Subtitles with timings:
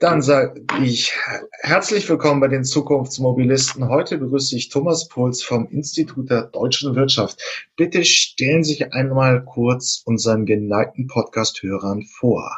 [0.00, 1.12] Dann sage ich
[1.60, 3.86] herzlich willkommen bei den Zukunftsmobilisten.
[3.90, 7.38] Heute begrüße ich Thomas Puls vom Institut der deutschen Wirtschaft.
[7.76, 12.50] Bitte stellen Sie sich einmal kurz unseren geneigten Podcast-Hörern vor.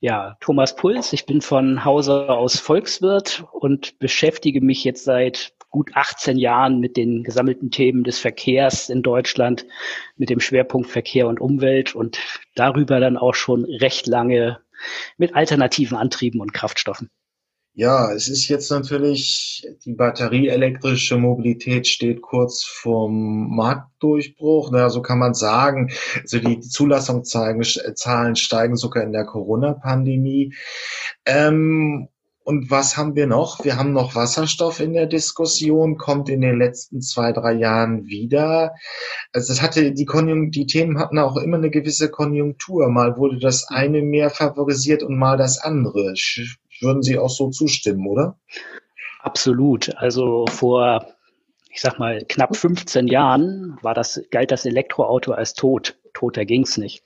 [0.00, 1.12] Ja, Thomas Puls.
[1.12, 6.96] Ich bin von Hause aus Volkswirt und beschäftige mich jetzt seit gut 18 Jahren mit
[6.96, 9.66] den gesammelten Themen des Verkehrs in Deutschland,
[10.16, 12.18] mit dem Schwerpunkt Verkehr und Umwelt und
[12.54, 14.60] darüber dann auch schon recht lange
[15.16, 17.10] mit alternativen Antrieben und Kraftstoffen.
[17.78, 24.70] Ja, es ist jetzt natürlich, die batterieelektrische Mobilität steht kurz vorm Marktdurchbruch.
[24.72, 25.92] Na, so kann man sagen.
[26.22, 30.54] Also die Zulassungszahlen steigen sogar in der Corona-Pandemie.
[31.26, 32.08] Ähm,
[32.46, 33.64] und was haben wir noch?
[33.64, 38.72] Wir haben noch Wasserstoff in der Diskussion, kommt in den letzten zwei, drei Jahren wieder.
[39.32, 42.88] Also es hatte die Konjunktur, die Themen hatten auch immer eine gewisse Konjunktur.
[42.88, 46.14] Mal wurde das eine mehr favorisiert und mal das andere.
[46.80, 48.38] Würden Sie auch so zustimmen, oder?
[49.22, 49.96] Absolut.
[49.96, 51.04] Also vor,
[51.68, 55.98] ich sag mal, knapp 15 Jahren war das, galt das Elektroauto als tot.
[56.14, 57.02] Toter ging's nicht.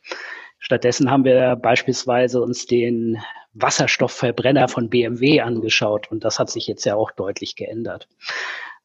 [0.58, 3.16] Stattdessen haben wir beispielsweise uns den
[3.52, 8.08] Wasserstoffverbrenner von BMW angeschaut und das hat sich jetzt ja auch deutlich geändert.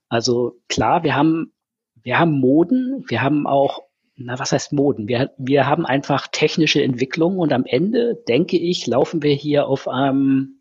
[0.09, 1.53] Also klar, wir haben,
[2.01, 3.83] wir haben Moden, wir haben auch,
[4.15, 5.07] na, was heißt Moden?
[5.07, 9.87] Wir, wir haben einfach technische Entwicklungen und am Ende, denke ich, laufen wir hier auf
[9.87, 10.59] einem,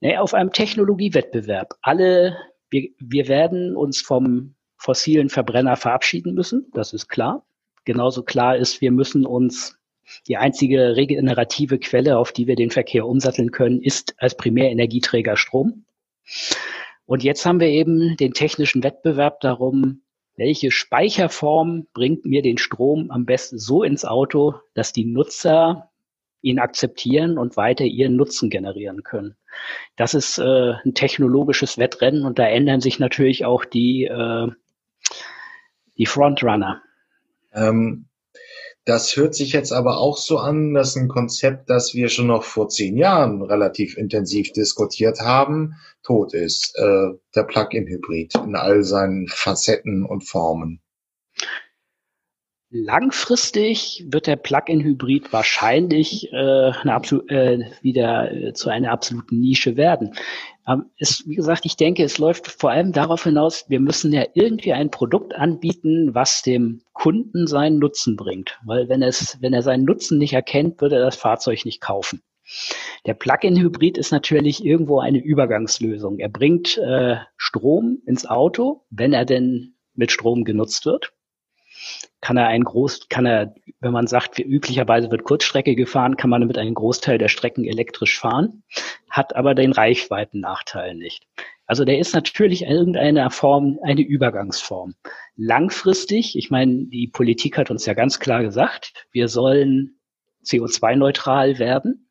[0.00, 1.74] ne, auf einem Technologiewettbewerb.
[1.82, 2.36] Alle,
[2.68, 7.46] wir, wir werden uns vom fossilen Verbrenner verabschieden müssen, das ist klar.
[7.84, 9.78] Genauso klar ist, wir müssen uns
[10.28, 15.84] die einzige regenerative Quelle, auf die wir den Verkehr umsatteln können, ist als Primärenergieträger Strom.
[17.06, 20.02] Und jetzt haben wir eben den technischen Wettbewerb darum,
[20.36, 25.90] welche Speicherform bringt mir den Strom am besten so ins Auto, dass die Nutzer
[26.40, 29.36] ihn akzeptieren und weiter ihren Nutzen generieren können.
[29.96, 34.48] Das ist äh, ein technologisches Wettrennen und da ändern sich natürlich auch die, äh,
[35.98, 36.82] die Frontrunner.
[37.52, 38.06] Ähm,
[38.84, 42.42] das hört sich jetzt aber auch so an, dass ein Konzept, das wir schon noch
[42.42, 46.74] vor zehn Jahren relativ intensiv diskutiert haben, tot ist.
[46.76, 50.80] Äh, der Plug-in-Hybrid in all seinen Facetten und Formen.
[52.74, 60.14] Langfristig wird der Plug-in-Hybrid wahrscheinlich äh, eine äh, wieder äh, zu einer absoluten Nische werden.
[60.66, 64.24] Ähm, ist, wie gesagt, ich denke, es läuft vor allem darauf hinaus, wir müssen ja
[64.32, 68.58] irgendwie ein Produkt anbieten, was dem Kunden seinen Nutzen bringt.
[68.64, 72.22] Weil wenn es, wenn er seinen Nutzen nicht erkennt, würde er das Fahrzeug nicht kaufen.
[73.04, 76.18] Der Plug-in-Hybrid ist natürlich irgendwo eine Übergangslösung.
[76.20, 81.12] Er bringt äh, Strom ins Auto, wenn er denn mit Strom genutzt wird
[82.22, 86.46] kann er einen Groß, kann er, wenn man sagt, üblicherweise wird Kurzstrecke gefahren, kann man
[86.46, 88.62] mit einem Großteil der Strecken elektrisch fahren,
[89.10, 91.26] hat aber den Reichweitennachteil nicht.
[91.66, 94.94] Also der ist natürlich in irgendeiner Form eine Übergangsform.
[95.36, 99.98] Langfristig, ich meine, die Politik hat uns ja ganz klar gesagt, wir sollen
[100.44, 102.08] CO2-neutral werden.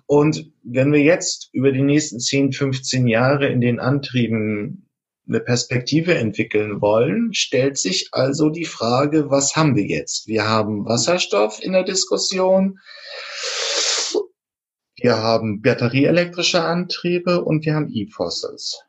[0.06, 4.88] Und wenn wir jetzt über die nächsten 10, 15 Jahre in den Antrieben
[5.26, 10.26] eine Perspektive entwickeln wollen, stellt sich also die Frage, was haben wir jetzt?
[10.26, 12.78] Wir haben Wasserstoff in der Diskussion,
[14.96, 18.80] wir haben batterieelektrische Antriebe und wir haben E-Fossils.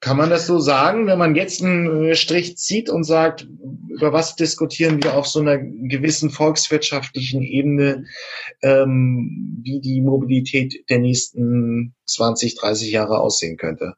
[0.00, 3.48] Kann man das so sagen, wenn man jetzt einen Strich zieht und sagt,
[3.88, 8.04] über was diskutieren wir auf so einer gewissen volkswirtschaftlichen Ebene,
[8.60, 13.94] ähm, wie die Mobilität der nächsten 20, 30 Jahre aussehen könnte?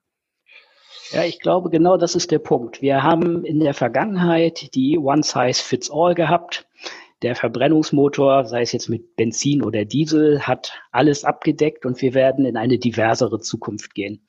[1.11, 2.83] Ja, ich glaube, genau das ist der Punkt.
[2.83, 6.67] Wir haben in der Vergangenheit die One Size Fits All gehabt.
[7.23, 12.45] Der Verbrennungsmotor, sei es jetzt mit Benzin oder Diesel, hat alles abgedeckt und wir werden
[12.45, 14.27] in eine diversere Zukunft gehen,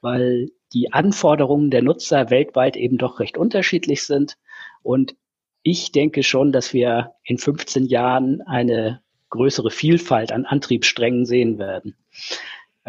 [0.00, 4.36] weil die Anforderungen der Nutzer weltweit eben doch recht unterschiedlich sind.
[4.82, 5.16] Und
[5.62, 11.96] ich denke schon, dass wir in 15 Jahren eine größere Vielfalt an Antriebssträngen sehen werden.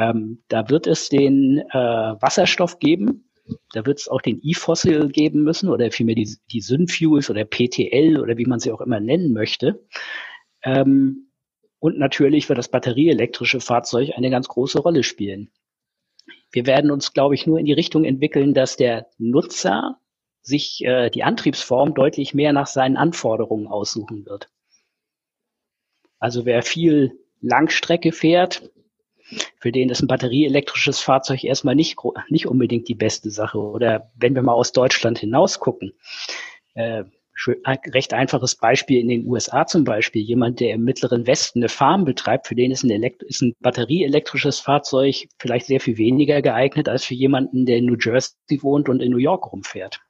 [0.01, 3.29] Ähm, da wird es den äh, Wasserstoff geben,
[3.71, 8.19] da wird es auch den E-Fossil geben müssen oder vielmehr die, die Synfuels oder PTL
[8.19, 9.85] oder wie man sie auch immer nennen möchte.
[10.63, 11.29] Ähm,
[11.77, 15.51] und natürlich wird das batterieelektrische Fahrzeug eine ganz große Rolle spielen.
[16.51, 19.99] Wir werden uns, glaube ich, nur in die Richtung entwickeln, dass der Nutzer
[20.41, 24.49] sich äh, die Antriebsform deutlich mehr nach seinen Anforderungen aussuchen wird.
[26.17, 28.71] Also wer viel Langstrecke fährt,
[29.59, 31.97] für den ist ein batterieelektrisches Fahrzeug erstmal nicht,
[32.29, 33.59] nicht unbedingt die beste Sache.
[33.59, 35.93] Oder wenn wir mal aus Deutschland hinaus gucken,
[36.73, 37.03] äh,
[37.47, 40.21] recht einfaches Beispiel in den USA zum Beispiel.
[40.21, 43.55] Jemand, der im mittleren Westen eine Farm betreibt, für den ist ein, Elekt ist ein
[43.59, 48.89] batterieelektrisches Fahrzeug vielleicht sehr viel weniger geeignet als für jemanden, der in New Jersey wohnt
[48.89, 50.01] und in New York rumfährt.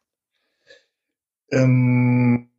[1.51, 2.50] Ähm,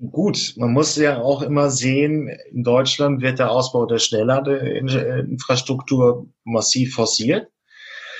[0.00, 6.94] Gut, man muss ja auch immer sehen, in Deutschland wird der Ausbau der Schnelladeinfrastruktur massiv
[6.94, 7.48] forciert.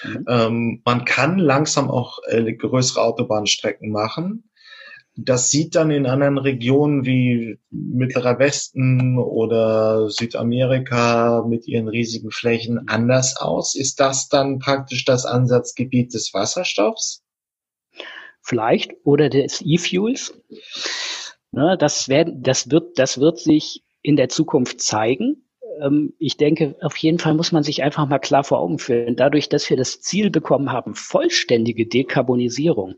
[0.04, 0.26] Mhm.
[0.28, 4.50] Ähm, man kann langsam auch äh, größere Autobahnstrecken machen.
[5.16, 12.88] Das sieht dann in anderen Regionen wie Mittlerer Westen oder Südamerika mit ihren riesigen Flächen
[12.88, 13.74] anders aus.
[13.74, 17.22] Ist das dann praktisch das Ansatzgebiet des Wasserstoffs?
[18.42, 20.34] Vielleicht oder des E-Fuels.
[21.52, 25.48] Ne, das, werden, das, wird, das wird sich in der Zukunft zeigen.
[25.80, 29.16] Ähm, ich denke, auf jeden Fall muss man sich einfach mal klar vor Augen führen.
[29.16, 32.94] Dadurch, dass wir das Ziel bekommen haben, vollständige Dekarbonisierung.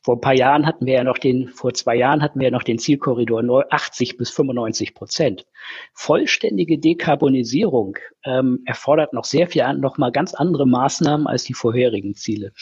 [0.00, 2.52] Vor ein paar Jahren hatten wir ja noch den, vor zwei Jahren hatten wir ja
[2.52, 5.46] noch den Zielkorridor 80 bis 95 Prozent.
[5.94, 12.14] Vollständige Dekarbonisierung ähm, erfordert noch sehr viel, noch mal ganz andere Maßnahmen als die vorherigen
[12.14, 12.52] Ziele.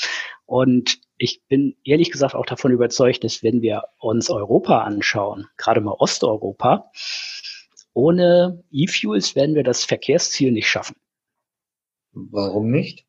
[0.46, 5.80] Und ich bin ehrlich gesagt auch davon überzeugt, dass wenn wir uns Europa anschauen, gerade
[5.80, 6.90] mal Osteuropa,
[7.94, 10.96] ohne E-Fuels werden wir das Verkehrsziel nicht schaffen.
[12.12, 13.06] Warum nicht?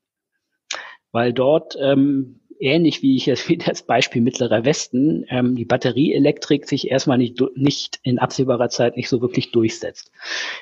[1.11, 6.67] Weil dort ähm, ähnlich wie ich jetzt wie das Beispiel Mittlerer Westen, ähm, die Batterieelektrik
[6.67, 10.11] sich erstmal nicht, nicht in absehbarer Zeit nicht so wirklich durchsetzt.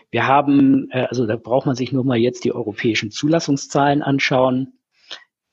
[0.09, 4.73] Wir haben, äh, also da braucht man sich nur mal jetzt die europäischen Zulassungszahlen anschauen.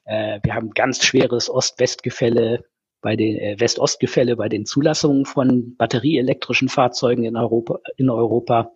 [0.04, 2.64] Äh, wir haben ganz schweres Ost-West-Gefälle
[3.00, 7.80] bei den äh, West-Ost-Gefälle bei den Zulassungen von batterieelektrischen Fahrzeugen in Europa.
[7.96, 8.72] In Europa.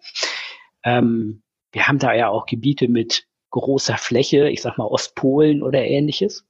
[0.82, 1.42] Ähm,
[1.72, 6.46] wir haben da ja auch Gebiete mit großer Fläche, ich sag mal Ostpolen oder ähnliches.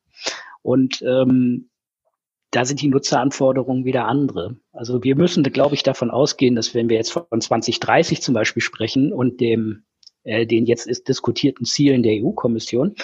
[0.62, 1.71] Und ähm,
[2.50, 4.56] da sind die Nutzeranforderungen wieder andere.
[4.73, 8.62] Also wir müssen, glaube ich, davon ausgehen, dass wenn wir jetzt von 2030 zum Beispiel
[8.62, 9.85] sprechen und dem
[10.23, 12.94] äh, den jetzt ist diskutierten Zielen der EU-Kommission,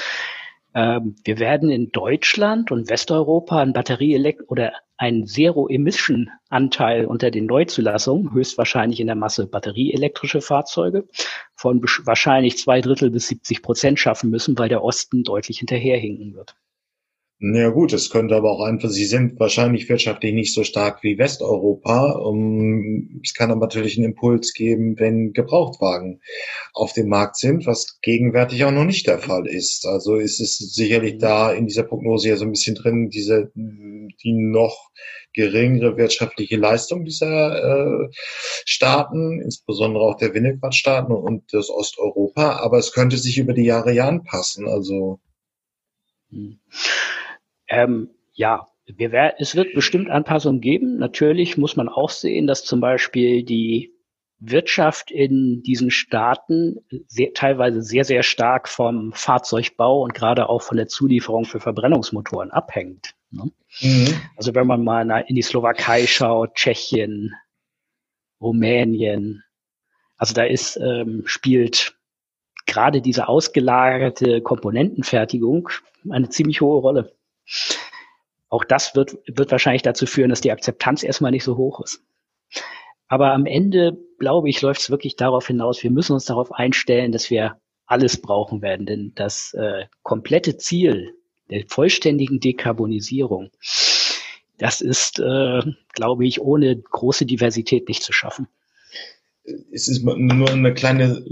[0.75, 8.33] ähm, wir werden in Deutschland und Westeuropa ein Batterieelekt oder einen Zero-Emission-Anteil unter den Neuzulassungen,
[8.33, 11.09] höchstwahrscheinlich in der Masse batterieelektrische Fahrzeuge,
[11.55, 16.55] von wahrscheinlich zwei Drittel bis 70 Prozent schaffen müssen, weil der Osten deutlich hinterherhinken wird.
[17.43, 21.17] Ja gut, es könnte aber auch einfach, sie sind wahrscheinlich wirtschaftlich nicht so stark wie
[21.17, 22.13] Westeuropa.
[22.13, 26.21] Um, es kann aber natürlich einen Impuls geben, wenn Gebrauchtwagen
[26.75, 29.87] auf dem Markt sind, was gegenwärtig auch noch nicht der Fall ist.
[29.87, 34.33] Also ist es sicherlich da in dieser Prognose ja so ein bisschen drin, diese, die
[34.35, 34.91] noch
[35.33, 38.09] geringere wirtschaftliche Leistung dieser äh,
[38.67, 42.59] Staaten, insbesondere auch der Vinegrad-Staaten und des Osteuropa.
[42.59, 44.69] Aber es könnte sich über die Jahre ja anpassen.
[44.69, 45.21] Also.
[46.31, 46.61] Hm.
[47.71, 50.99] Ähm, ja, wir, es wird bestimmt Anpassungen geben.
[50.99, 53.95] Natürlich muss man auch sehen, dass zum Beispiel die
[54.41, 60.77] Wirtschaft in diesen Staaten sehr, teilweise sehr, sehr stark vom Fahrzeugbau und gerade auch von
[60.79, 63.15] der Zulieferung für Verbrennungsmotoren abhängt.
[63.31, 63.53] Ne?
[63.81, 64.15] Mhm.
[64.37, 67.35] Also wenn man mal in die Slowakei schaut, Tschechien,
[68.41, 69.45] Rumänien,
[70.17, 71.97] also da ist, ähm, spielt
[72.67, 75.69] gerade diese ausgelagerte Komponentenfertigung
[76.09, 77.12] eine ziemlich hohe Rolle.
[78.49, 82.02] Auch das wird, wird wahrscheinlich dazu führen, dass die Akzeptanz erstmal nicht so hoch ist.
[83.07, 87.12] Aber am Ende, glaube ich, läuft es wirklich darauf hinaus, wir müssen uns darauf einstellen,
[87.12, 88.87] dass wir alles brauchen werden.
[88.87, 91.14] Denn das äh, komplette Ziel
[91.50, 93.50] der vollständigen Dekarbonisierung,
[94.59, 98.47] das ist, äh, glaube ich, ohne große Diversität nicht zu schaffen.
[99.73, 101.25] Es ist nur eine kleine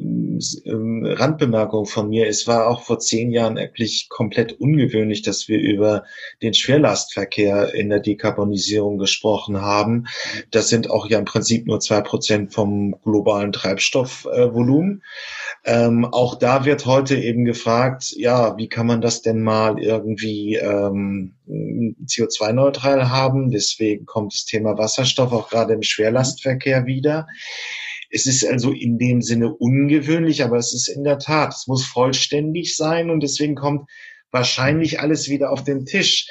[0.65, 2.29] ähm, Randbemerkung von mir.
[2.29, 6.05] Es war auch vor zehn Jahren wirklich komplett ungewöhnlich, dass wir über
[6.43, 10.07] den Schwerlastverkehr in der Dekarbonisierung gesprochen haben.
[10.51, 15.03] Das sind auch ja im Prinzip nur zwei Prozent vom globalen Treibstoffvolumen.
[15.65, 20.57] Ähm, auch da wird heute eben gefragt, ja, wie kann man das denn mal irgendwie
[20.57, 23.51] ähm, CO2-neutral haben?
[23.51, 27.27] Deswegen kommt das Thema Wasserstoff auch gerade im Schwerlastverkehr wieder.
[28.11, 31.85] Es ist also in dem Sinne ungewöhnlich, aber es ist in der Tat, es muss
[31.85, 33.89] vollständig sein und deswegen kommt
[34.31, 36.29] wahrscheinlich alles wieder auf den Tisch.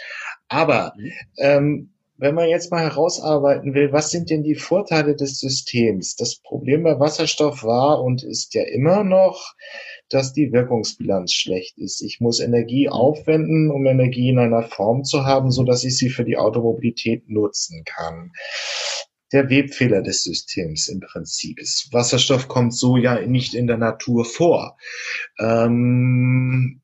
[0.47, 1.11] Aber mhm.
[1.37, 6.15] ähm, wenn man jetzt mal herausarbeiten will, was sind denn die Vorteile des Systems?
[6.15, 9.53] Das Problem bei Wasserstoff war und ist ja immer noch,
[10.09, 12.01] dass die Wirkungsbilanz schlecht ist.
[12.01, 16.09] Ich muss Energie aufwenden, um Energie in einer Form zu haben, so dass ich sie
[16.09, 18.31] für die Automobilität nutzen kann.
[19.31, 21.89] Der Webfehler des Systems im Prinzip ist.
[21.91, 24.77] Wasserstoff kommt so ja nicht in der Natur vor.
[25.39, 26.81] Ähm,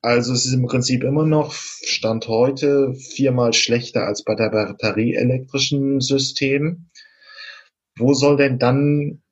[0.00, 6.00] also es ist im Prinzip immer noch Stand heute viermal schlechter als bei der batterieelektrischen
[6.00, 6.90] System.
[7.96, 9.22] Wo soll denn dann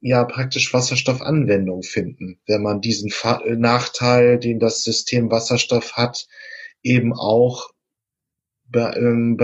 [0.00, 5.92] ja praktisch Wasserstoff Anwendung finden, wenn man diesen Fa äh, Nachteil, den das System Wasserstoff
[5.94, 6.26] hat,
[6.82, 7.70] eben auch
[8.68, 9.36] be ähm,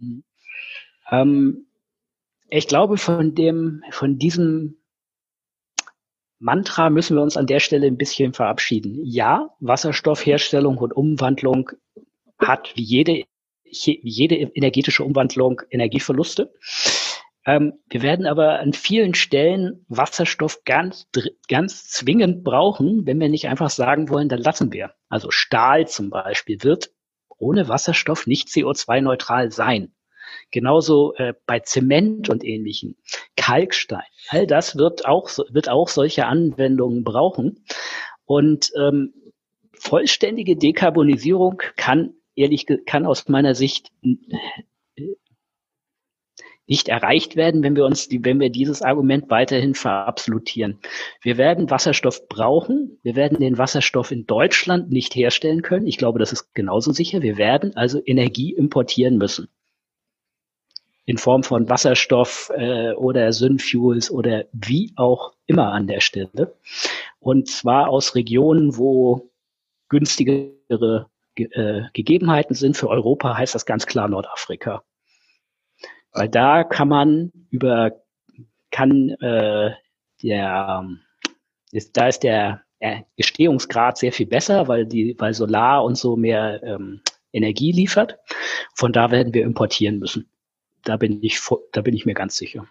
[0.00, 0.26] berücksichtigt?
[1.10, 1.66] Ähm,
[2.48, 4.78] ich glaube, von dem, von diesem
[6.38, 9.04] Mantra müssen wir uns an der Stelle ein bisschen verabschieden.
[9.04, 11.70] Ja, Wasserstoffherstellung und Umwandlung
[12.38, 13.24] hat wie jede,
[13.64, 16.52] jede energetische Umwandlung Energieverluste.
[17.46, 21.08] Ähm, wir werden aber an vielen Stellen Wasserstoff ganz,
[21.48, 24.94] ganz zwingend brauchen, wenn wir nicht einfach sagen wollen, dann lassen wir.
[25.08, 26.90] Also Stahl zum Beispiel wird
[27.40, 29.92] ohne Wasserstoff nicht CO2-neutral sein.
[30.52, 32.96] Genauso äh, bei Zement und ähnlichen,
[33.36, 34.02] Kalkstein.
[34.28, 37.64] All das wird auch, wird auch solche Anwendungen brauchen.
[38.24, 39.12] Und ähm,
[39.72, 43.90] vollständige Dekarbonisierung kann ehrlich kann aus meiner Sicht
[46.70, 50.78] nicht erreicht werden, wenn wir uns, die, wenn wir dieses Argument weiterhin verabsolutieren.
[51.20, 52.96] Wir werden Wasserstoff brauchen.
[53.02, 55.88] Wir werden den Wasserstoff in Deutschland nicht herstellen können.
[55.88, 57.22] Ich glaube, das ist genauso sicher.
[57.22, 59.48] Wir werden also Energie importieren müssen
[61.06, 66.54] in Form von Wasserstoff äh, oder Synfuels oder wie auch immer an der Stelle.
[67.18, 69.28] Und zwar aus Regionen, wo
[69.88, 72.76] günstigere äh, Gegebenheiten sind.
[72.76, 74.84] Für Europa heißt das ganz klar Nordafrika.
[76.12, 77.92] Weil da kann man über,
[78.70, 79.70] kann äh,
[80.22, 80.84] der,
[81.72, 82.62] ist, da ist der
[83.16, 87.00] Gestehungsgrad sehr viel besser, weil die, weil Solar und so mehr ähm,
[87.32, 88.18] Energie liefert.
[88.74, 90.30] Von da werden wir importieren müssen.
[90.84, 91.40] Da bin ich,
[91.72, 92.66] da bin ich mir ganz sicher.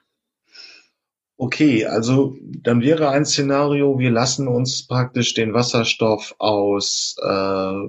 [1.37, 7.87] Okay, also dann wäre ein Szenario, wir lassen uns praktisch den Wasserstoff aus äh,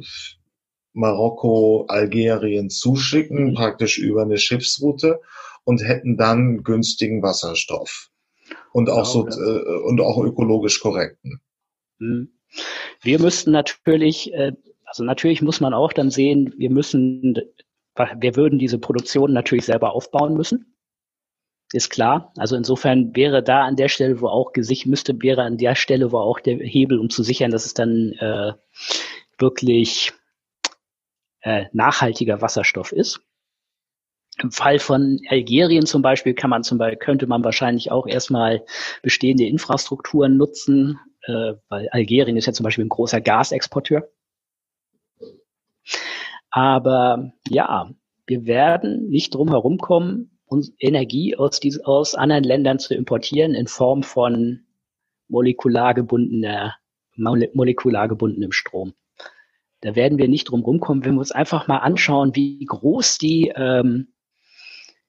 [0.93, 5.21] Marokko, Algerien zuschicken, praktisch über eine Schiffsroute
[5.65, 8.11] und hätten dann günstigen Wasserstoff
[8.73, 11.41] und auch so äh, und auch ökologisch korrekten.
[11.99, 12.33] Mhm.
[13.03, 14.53] Wir müssten natürlich, äh,
[14.85, 17.37] also natürlich muss man auch dann sehen, wir müssen
[18.19, 20.75] wir würden diese Produktion natürlich selber aufbauen müssen.
[21.73, 22.33] Ist klar.
[22.37, 26.11] Also insofern wäre da an der Stelle, wo auch Gesicht müsste, wäre an der Stelle,
[26.11, 28.53] wo auch der Hebel, um zu sichern, dass es dann äh,
[29.39, 30.13] wirklich
[31.43, 33.21] äh, nachhaltiger Wasserstoff ist.
[34.43, 38.65] Im Fall von Algerien zum Beispiel kann man zum Beispiel, könnte man wahrscheinlich auch erstmal
[39.03, 44.09] bestehende Infrastrukturen nutzen, äh, weil Algerien ist ja zum Beispiel ein großer Gasexporteur.
[46.51, 47.91] Aber ja,
[48.27, 53.55] wir werden nicht drum herum kommen, uns Energie aus, dies, aus anderen Ländern zu importieren
[53.55, 54.65] in Form von
[55.29, 56.77] molekular gebundener,
[57.17, 58.95] molekular gebundenem Strom.
[59.81, 63.53] Da werden wir nicht drum rumkommen, wenn wir uns einfach mal anschauen, wie groß die
[63.55, 64.09] ähm,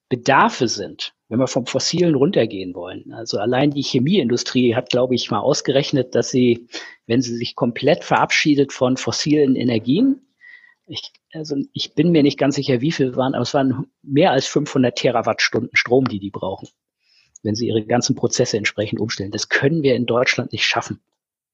[0.07, 3.13] Bedarfe sind, wenn wir vom Fossilen runtergehen wollen.
[3.13, 6.67] Also allein die Chemieindustrie hat, glaube ich, mal ausgerechnet, dass sie,
[7.07, 10.21] wenn sie sich komplett verabschiedet von fossilen Energien,
[10.87, 14.31] ich, also ich bin mir nicht ganz sicher, wie viel waren, aber es waren mehr
[14.31, 16.67] als 500 Terawattstunden Strom, die die brauchen,
[17.43, 19.31] wenn sie ihre ganzen Prozesse entsprechend umstellen.
[19.31, 20.99] Das können wir in Deutschland nicht schaffen.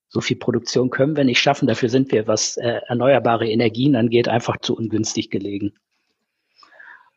[0.09, 1.67] So viel Produktion können wir nicht schaffen.
[1.67, 5.73] Dafür sind wir, was äh, erneuerbare Energien angeht, einfach zu ungünstig gelegen.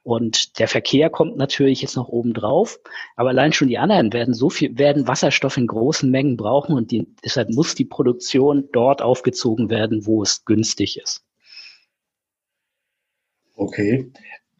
[0.02, 2.80] Und der Verkehr kommt natürlich jetzt noch oben drauf,
[3.16, 6.90] aber allein schon die anderen werden so viel, werden Wasserstoff in großen Mengen brauchen und
[6.90, 11.22] die, deshalb muss die Produktion dort aufgezogen werden, wo es günstig ist.
[13.56, 14.10] Okay.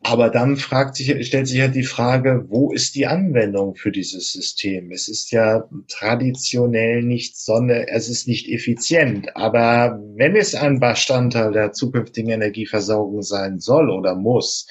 [0.02, 4.32] Aber dann fragt sich, stellt sich ja die Frage, wo ist die Anwendung für dieses
[4.32, 4.90] System?
[4.92, 9.36] Es ist ja traditionell nicht Sonne, es ist nicht effizient.
[9.36, 14.66] Aber wenn es ein Bestandteil der zukünftigen Energieversorgung sein soll oder muss,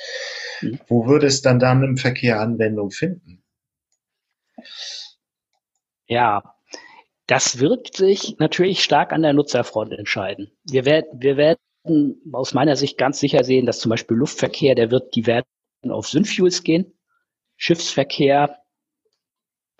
[0.62, 0.80] mhm.
[0.88, 3.44] wo würde es dann dann im Verkehr Anwendung finden?
[6.08, 6.56] Ja,
[7.28, 10.50] das wird sich natürlich stark an der Nutzerfront entscheiden.
[10.64, 11.60] Wir werden, wir werden
[12.32, 15.46] aus meiner Sicht ganz sicher sehen, dass zum Beispiel Luftverkehr, der wird, die werden
[15.90, 16.94] auf Synfuels gehen.
[17.58, 18.60] Schiffsverkehr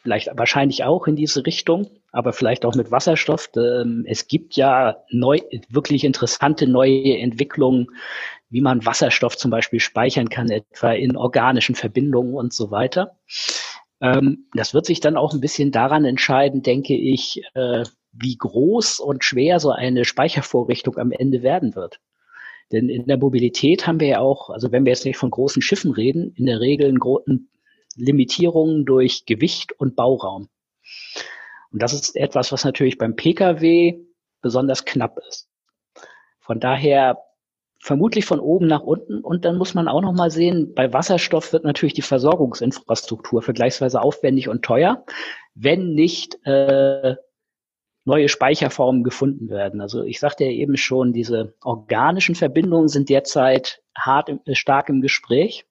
[0.02, 3.50] vielleicht wahrscheinlich auch in diese Richtung, aber vielleicht auch mit Wasserstoff.
[3.56, 5.40] Ähm, es gibt ja neu,
[5.70, 7.88] wirklich interessante neue Entwicklungen,
[8.50, 13.18] wie man Wasserstoff zum Beispiel speichern kann, etwa in organischen Verbindungen und so weiter.
[14.02, 19.00] Ähm, das wird sich dann auch ein bisschen daran entscheiden, denke ich, äh, wie groß
[19.00, 22.00] und schwer so eine Speichervorrichtung am Ende werden wird.
[22.72, 25.62] Denn in der Mobilität haben wir ja auch, also wenn wir jetzt nicht von großen
[25.62, 27.50] Schiffen reden, in der Regel einen
[27.96, 30.50] Limitierungen durch Gewicht und Bauraum.
[31.72, 34.00] Und das ist etwas, was natürlich beim Pkw
[34.42, 35.50] besonders knapp ist.
[36.40, 37.18] Von daher
[37.80, 39.22] vermutlich von oben nach unten.
[39.22, 44.02] Und dann muss man auch noch mal sehen, bei Wasserstoff wird natürlich die Versorgungsinfrastruktur vergleichsweise
[44.02, 45.06] aufwendig und teuer,
[45.56, 47.16] wenn nicht äh,
[48.10, 49.80] neue Speicherformen gefunden werden.
[49.80, 55.02] Also ich sagte ja eben schon, diese organischen Verbindungen sind derzeit hart, äh, stark im
[55.02, 55.66] Gespräch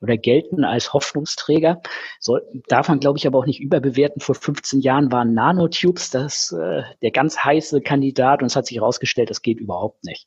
[0.00, 1.80] oder gelten als Hoffnungsträger.
[2.18, 4.20] Soll, darf man, glaube ich, aber auch nicht überbewerten.
[4.20, 8.78] Vor 15 Jahren waren Nanotubes das, äh, der ganz heiße Kandidat und es hat sich
[8.78, 10.26] herausgestellt, das geht überhaupt nicht.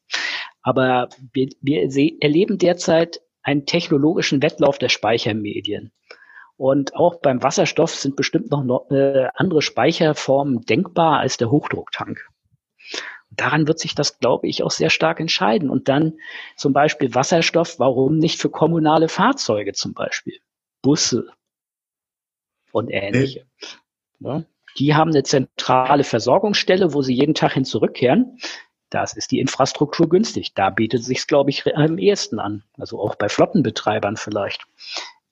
[0.62, 1.84] Aber wir, wir
[2.22, 5.92] erleben derzeit einen technologischen Wettlauf der Speichermedien.
[6.58, 12.30] Und auch beim Wasserstoff sind bestimmt noch äh, andere Speicherformen denkbar als der Hochdrucktank.
[13.32, 15.70] Daran wird sich das, glaube ich, auch sehr stark entscheiden.
[15.70, 16.14] Und dann
[16.56, 20.40] zum Beispiel Wasserstoff, warum nicht für kommunale Fahrzeuge zum Beispiel?
[20.82, 21.28] Busse
[22.72, 23.46] und ähnliche.
[24.20, 24.44] Ja,
[24.78, 28.40] die haben eine zentrale Versorgungsstelle, wo sie jeden Tag hin zurückkehren.
[28.90, 30.54] Das ist die Infrastruktur günstig.
[30.54, 32.64] Da bietet sich glaube ich, am ehesten an.
[32.78, 34.66] Also auch bei Flottenbetreibern vielleicht.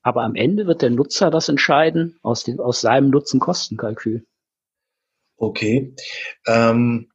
[0.03, 4.25] Aber am Ende wird der Nutzer das entscheiden aus, dem, aus seinem Nutzen-Kosten-Kalkül.
[5.38, 5.95] Okay.
[6.45, 7.10] Ähm,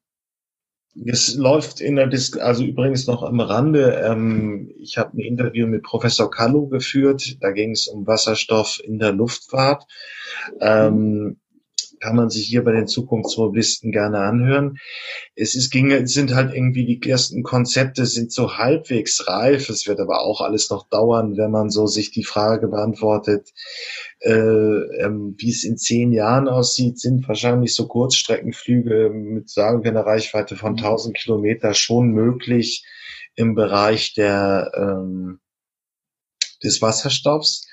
[1.07, 4.02] es läuft in der Dis also übrigens noch am Rande.
[4.04, 7.37] Ähm, ich habe ein Interview mit Professor Kallo geführt.
[7.40, 9.85] Da ging es um Wasserstoff in der Luftfahrt.
[10.61, 11.38] Ähm,
[12.00, 14.78] kann man sich hier bei den Zukunftsmobilisten gerne anhören.
[15.34, 19.69] Es ist, ging, sind halt irgendwie die ersten Konzepte sind so halbwegs reif.
[19.69, 23.52] Es wird aber auch alles noch dauern, wenn man so sich die Frage beantwortet,
[24.21, 29.91] äh, ähm, wie es in zehn Jahren aussieht, sind wahrscheinlich so Kurzstreckenflüge mit, sagen wir,
[29.91, 32.84] einer Reichweite von 1000 Kilometer schon möglich
[33.34, 35.41] im Bereich der, ähm,
[36.63, 37.69] des Wasserstoffs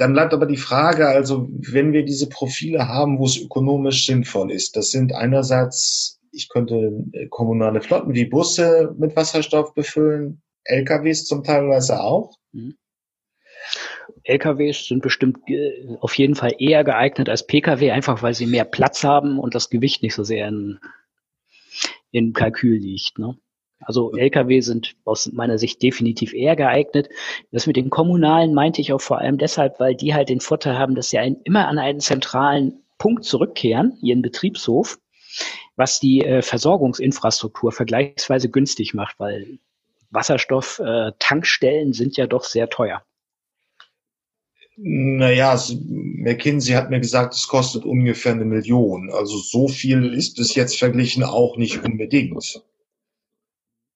[0.00, 4.50] dann bleibt aber die Frage, also wenn wir diese Profile haben, wo es ökonomisch sinnvoll
[4.50, 11.26] ist, das sind einerseits, ich könnte äh, kommunale Flotten wie Busse mit Wasserstoff befüllen, LKWs
[11.26, 12.38] zum Teilweise auch.
[12.52, 12.76] Mhm.
[14.24, 18.64] LKWs sind bestimmt äh, auf jeden Fall eher geeignet als Pkw, einfach weil sie mehr
[18.64, 20.78] Platz haben und das Gewicht nicht so sehr in,
[22.10, 23.18] in Kalkül liegt.
[23.18, 23.36] Ne?
[23.80, 27.08] Also Lkw sind aus meiner Sicht definitiv eher geeignet.
[27.50, 30.78] Das mit den kommunalen meinte ich auch vor allem deshalb, weil die halt den Vorteil
[30.78, 34.98] haben, dass sie einen, immer an einen zentralen Punkt zurückkehren, ihren Betriebshof,
[35.76, 39.58] was die äh, Versorgungsinfrastruktur vergleichsweise günstig macht, weil
[40.10, 43.02] Wasserstoff-Tankstellen äh, sind ja doch sehr teuer.
[44.76, 49.10] Naja, McKinsey hat mir gesagt, es kostet ungefähr eine Million.
[49.10, 52.62] Also so viel ist es jetzt verglichen auch nicht unbedingt.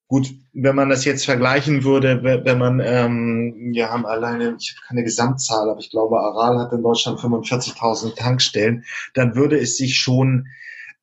[0.07, 4.87] Gut, wenn man das jetzt vergleichen würde, wenn man, ähm, wir haben alleine, ich habe
[4.87, 9.97] keine Gesamtzahl, aber ich glaube, Aral hat in Deutschland 45.000 Tankstellen, dann würde es sich
[9.97, 10.47] schon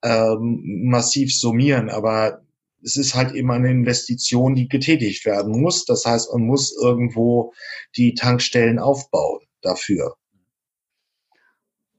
[0.03, 1.89] ähm, massiv summieren.
[1.89, 2.41] Aber
[2.83, 5.85] es ist halt eben eine Investition, die getätigt werden muss.
[5.85, 7.53] Das heißt, man muss irgendwo
[7.95, 10.15] die Tankstellen aufbauen dafür.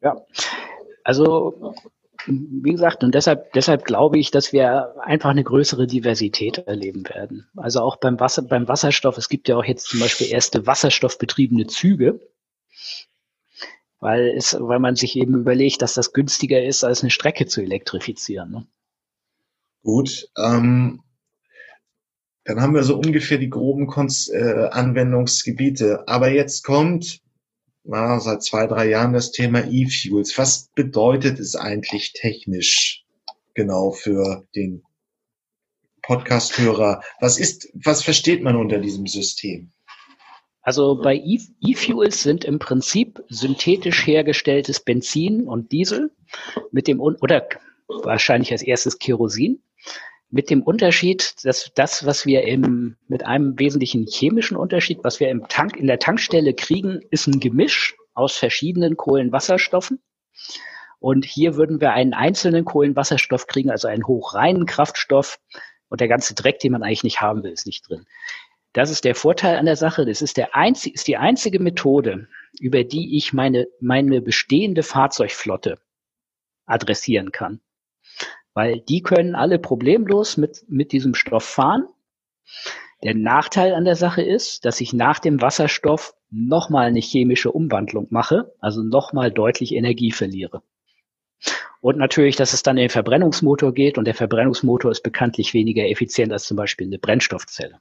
[0.00, 0.16] Ja,
[1.04, 1.74] also
[2.26, 7.48] wie gesagt, und deshalb, deshalb glaube ich, dass wir einfach eine größere Diversität erleben werden.
[7.56, 11.66] Also auch beim Wasser, beim Wasserstoff, es gibt ja auch jetzt zum Beispiel erste wasserstoffbetriebene
[11.66, 12.20] Züge,
[14.00, 17.60] weil es, weil man sich eben überlegt, dass das günstiger ist, als eine Strecke zu
[17.60, 18.50] elektrifizieren.
[18.50, 18.66] Ne?
[19.82, 21.02] Gut, ähm,
[22.44, 26.08] dann haben wir so ungefähr die groben Konz äh, Anwendungsgebiete.
[26.08, 27.20] Aber jetzt kommt
[27.84, 30.36] na, seit zwei, drei Jahren das Thema E-Fuels.
[30.38, 33.04] Was bedeutet es eigentlich technisch
[33.54, 34.82] genau für den
[36.02, 39.70] Podcast-Hörer, was ist, was versteht man unter diesem System?
[40.62, 46.12] Also bei e-, E-Fuels sind im Prinzip synthetisch hergestelltes Benzin und Diesel
[46.70, 47.48] mit dem, oder
[47.88, 49.62] wahrscheinlich als erstes Kerosin,
[50.32, 55.28] mit dem Unterschied, dass das, was wir im, mit einem wesentlichen chemischen Unterschied, was wir
[55.28, 60.00] im Tank, in der Tankstelle kriegen, ist ein Gemisch aus verschiedenen Kohlenwasserstoffen.
[60.98, 65.38] Und hier würden wir einen einzelnen Kohlenwasserstoff kriegen, also einen hochreinen Kraftstoff.
[65.90, 68.06] Und der ganze Dreck, den man eigentlich nicht haben will, ist nicht drin.
[68.72, 70.06] Das ist der Vorteil an der Sache.
[70.06, 75.78] Das ist, der einzige, ist die einzige Methode, über die ich meine, meine bestehende Fahrzeugflotte
[76.64, 77.60] adressieren kann.
[78.54, 81.86] Weil die können alle problemlos mit, mit diesem Stoff fahren.
[83.02, 88.06] Der Nachteil an der Sache ist, dass ich nach dem Wasserstoff nochmal eine chemische Umwandlung
[88.10, 90.62] mache, also nochmal deutlich Energie verliere.
[91.80, 95.84] Und natürlich, dass es dann in den Verbrennungsmotor geht und der Verbrennungsmotor ist bekanntlich weniger
[95.88, 97.80] effizient als zum Beispiel eine Brennstoffzelle.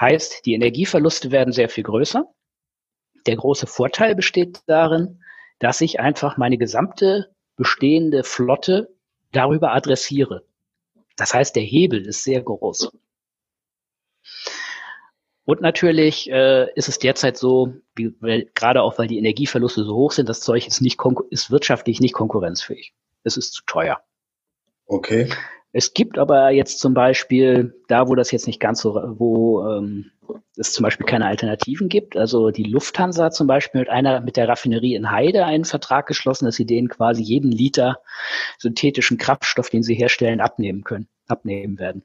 [0.00, 2.24] Heißt, die Energieverluste werden sehr viel größer.
[3.26, 5.20] Der große Vorteil besteht darin,
[5.58, 8.93] dass ich einfach meine gesamte bestehende Flotte
[9.34, 10.44] darüber adressiere.
[11.16, 12.90] Das heißt, der Hebel ist sehr groß.
[15.46, 19.94] Und natürlich äh, ist es derzeit so, wie, weil, gerade auch weil die Energieverluste so
[19.94, 20.98] hoch sind, das Zeug ist, nicht
[21.30, 22.94] ist wirtschaftlich nicht konkurrenzfähig.
[23.24, 24.02] Es ist zu teuer.
[24.86, 25.30] Okay.
[25.76, 30.12] Es gibt aber jetzt zum Beispiel, da wo das jetzt nicht ganz so, wo ähm,
[30.56, 34.48] es zum Beispiel keine Alternativen gibt, also die Lufthansa zum Beispiel mit einer, mit der
[34.48, 37.96] Raffinerie in Heide einen Vertrag geschlossen, dass sie denen quasi jeden Liter
[38.56, 42.04] synthetischen Kraftstoff, den sie herstellen, abnehmen können, abnehmen werden.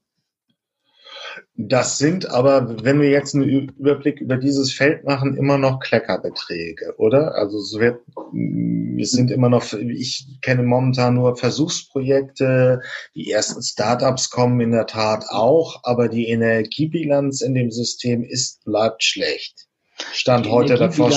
[1.55, 6.95] Das sind aber, wenn wir jetzt einen Überblick über dieses Feld machen, immer noch Kleckerbeträge,
[6.97, 7.35] oder?
[7.35, 8.01] Also es wird,
[8.99, 12.81] es sind immer noch, ich kenne momentan nur Versuchsprojekte,
[13.15, 18.63] die ersten Startups kommen in der Tat auch, aber die Energiebilanz in dem System ist,
[18.63, 19.67] bleibt schlecht.
[20.13, 21.11] Stand die heute davor.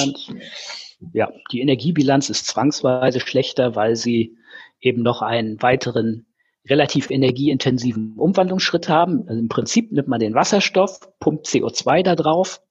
[1.12, 4.36] Ja, die Energiebilanz ist zwangsweise schlechter, weil sie
[4.80, 6.26] eben noch einen weiteren
[6.68, 9.26] relativ energieintensiven Umwandlungsschritt haben.
[9.26, 12.62] Also Im Prinzip nimmt man den Wasserstoff, pumpt CO2 da drauf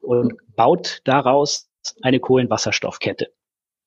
[0.00, 1.70] und baut daraus
[2.02, 3.32] eine Kohlenwasserstoffkette.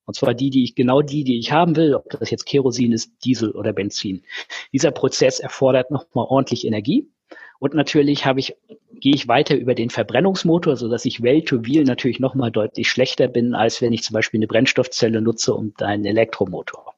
[0.04, 2.92] Und zwar die, die ich, genau die, die ich haben will, ob das jetzt Kerosin
[2.92, 4.24] ist, Diesel oder Benzin.
[4.72, 7.10] Dieser Prozess erfordert nochmal ordentlich Energie.
[7.58, 8.56] Und natürlich habe ich,
[9.00, 12.88] gehe ich weiter über den Verbrennungsmotor, so dass ich well to wheel natürlich nochmal deutlich
[12.88, 16.94] schlechter bin, als wenn ich zum Beispiel eine Brennstoffzelle nutze und einen Elektromotor.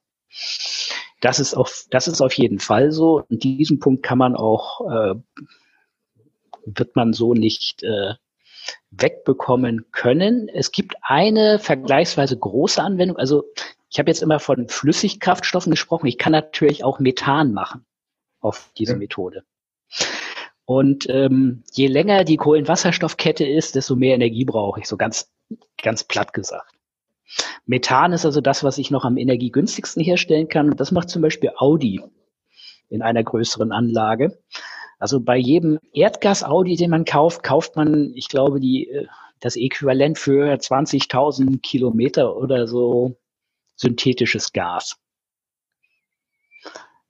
[1.21, 3.23] Das ist auf, das ist auf jeden Fall so.
[3.29, 5.15] Und diesen Punkt kann man auch, äh,
[6.65, 8.15] wird man so nicht äh,
[8.91, 10.49] wegbekommen können.
[10.49, 13.17] Es gibt eine vergleichsweise große Anwendung.
[13.17, 13.45] Also
[13.89, 16.07] ich habe jetzt immer von Flüssigkraftstoffen gesprochen.
[16.07, 17.85] Ich kann natürlich auch Methan machen
[18.39, 18.97] auf diese ja.
[18.97, 19.43] Methode.
[20.65, 25.29] Und ähm, je länger die Kohlenwasserstoffkette ist, desto mehr Energie brauche ich, so ganz,
[25.81, 26.70] ganz platt gesagt.
[27.65, 30.69] Methan ist also das, was ich noch am energiegünstigsten herstellen kann.
[30.69, 32.01] Und das macht zum Beispiel Audi
[32.89, 34.37] in einer größeren Anlage.
[34.99, 39.07] Also bei jedem Erdgas-Audi, den man kauft, kauft man, ich glaube, die, äh,
[39.39, 43.15] das Äquivalent für 20.000 Kilometer oder so
[43.75, 44.97] synthetisches Gas.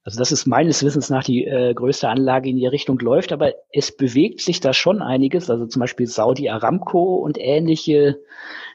[0.04, 3.52] Also das ist meines Wissens nach die äh, größte Anlage, in die Richtung läuft, aber
[3.72, 5.48] es bewegt sich da schon einiges.
[5.48, 8.20] Also zum Beispiel Saudi Aramco und ähnliche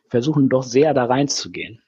[0.08, 1.82] versuchen doch sehr da reinzugehen.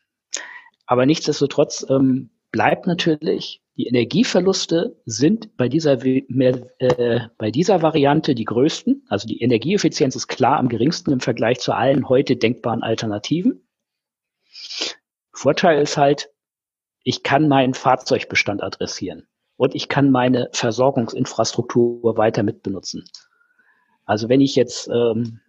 [0.86, 8.44] Aber nichtsdestotrotz ähm, bleibt natürlich, die Energieverluste sind bei dieser, äh, bei dieser Variante die
[8.44, 9.06] größten.
[9.08, 13.66] Also die Energieeffizienz ist klar am geringsten im Vergleich zu allen heute denkbaren Alternativen.
[15.32, 16.30] Vorteil ist halt,
[17.10, 19.26] ich kann meinen Fahrzeugbestand adressieren
[19.58, 23.04] und ich kann meine Versorgungsinfrastruktur weiter mitbenutzen.
[24.06, 25.40] Also wenn ich jetzt ähm,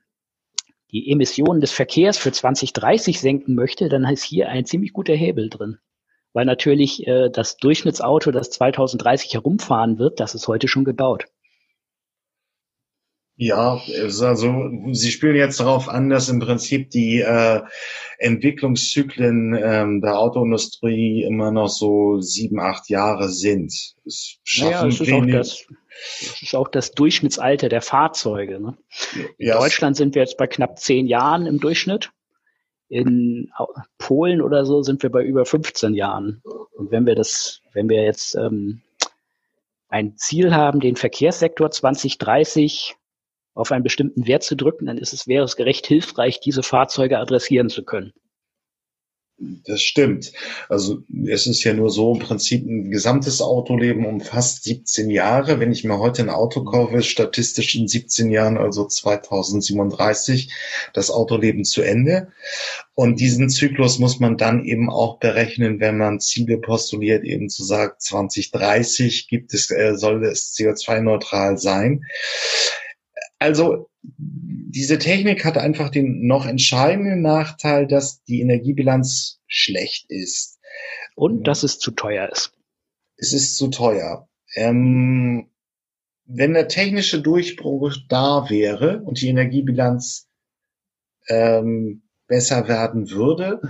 [0.90, 5.50] die Emissionen des Verkehrs für 2030 senken möchte, dann ist hier ein ziemlich guter Hebel
[5.50, 5.76] drin.
[6.32, 11.26] Weil natürlich äh, das Durchschnittsauto, das 2030 herumfahren wird, das ist heute schon gebaut.
[13.42, 17.62] Ja, also Sie spielen jetzt darauf an, dass im Prinzip die äh,
[18.18, 23.72] Entwicklungszyklen ähm, der Autoindustrie immer noch so sieben, acht Jahre sind.
[24.04, 25.66] Es naja, es ist, auch das,
[26.20, 28.60] es ist auch das Durchschnittsalter der Fahrzeuge.
[28.60, 28.76] Ne?
[29.38, 32.10] In ja, Deutschland sind wir jetzt bei knapp zehn Jahren im Durchschnitt.
[32.90, 33.50] In
[33.96, 36.42] Polen oder so sind wir bei über 15 Jahren.
[36.74, 38.82] Und wenn wir das, wenn wir jetzt ähm,
[39.88, 42.96] ein Ziel haben, den Verkehrssektor 2030
[43.60, 47.18] auf einen bestimmten Wert zu drücken, dann ist es, wäre es gerecht hilfreich, diese Fahrzeuge
[47.18, 48.12] adressieren zu können.
[49.64, 50.32] Das stimmt.
[50.68, 55.58] Also es ist ja nur so im Prinzip ein gesamtes Autoleben umfasst 17 Jahre.
[55.58, 60.52] Wenn ich mir heute ein Auto kaufe, statistisch in 17 Jahren, also 2037,
[60.92, 62.32] das Autoleben zu Ende.
[62.94, 67.64] Und diesen Zyklus muss man dann eben auch berechnen, wenn man Ziele postuliert, eben zu
[67.64, 72.04] sagen, 2030 gibt es, äh, soll es CO2-neutral sein.
[73.40, 80.60] Also diese Technik hat einfach den noch entscheidenden Nachteil, dass die Energiebilanz schlecht ist.
[81.16, 82.52] Und dass es zu teuer ist.
[83.16, 84.28] Es ist zu teuer.
[84.54, 85.50] Ähm,
[86.24, 90.28] wenn der technische Durchbruch da wäre und die Energiebilanz
[91.28, 93.60] ähm, besser werden würde,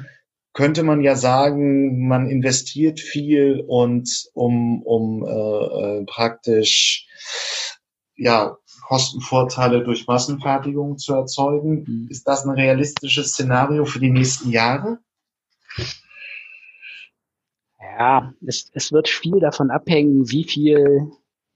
[0.52, 7.06] könnte man ja sagen, man investiert viel und um, um äh, äh praktisch
[8.16, 8.56] ja
[8.90, 11.84] Kostenvorteile durch Massenfertigung zu erzeugen.
[11.86, 12.06] Mhm.
[12.10, 14.98] Ist das ein realistisches Szenario für die nächsten Jahre?
[17.80, 21.08] Ja, es, es wird viel davon abhängen, wie viel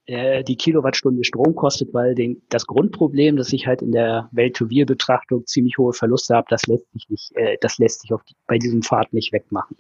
[0.07, 5.45] äh, die Kilowattstunde Strom kostet, weil den, das Grundproblem, dass ich halt in der Welt-to-Wir-Betrachtung
[5.45, 8.59] ziemlich hohe Verluste habe, das lässt sich nicht, äh, das lässt sich auf die, bei
[8.59, 9.77] diesem Pfad nicht wegmachen.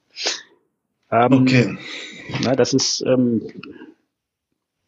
[1.13, 1.79] Ähm, okay.
[2.43, 3.43] Na, das ist ähm,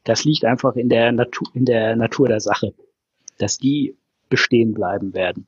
[0.07, 2.73] das liegt einfach in der Natur, in der Natur der Sache,
[3.38, 3.97] dass die
[4.29, 5.47] bestehen bleiben werden.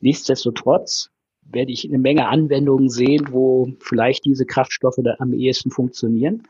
[0.00, 1.10] Nichtsdestotrotz
[1.42, 6.44] werde ich eine Menge Anwendungen sehen, wo vielleicht diese Kraftstoffe da am ehesten funktionieren.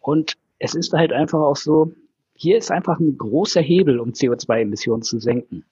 [0.00, 1.92] Und es ist halt einfach auch so,
[2.34, 5.64] hier ist einfach ein großer Hebel, um CO2-Emissionen zu senken.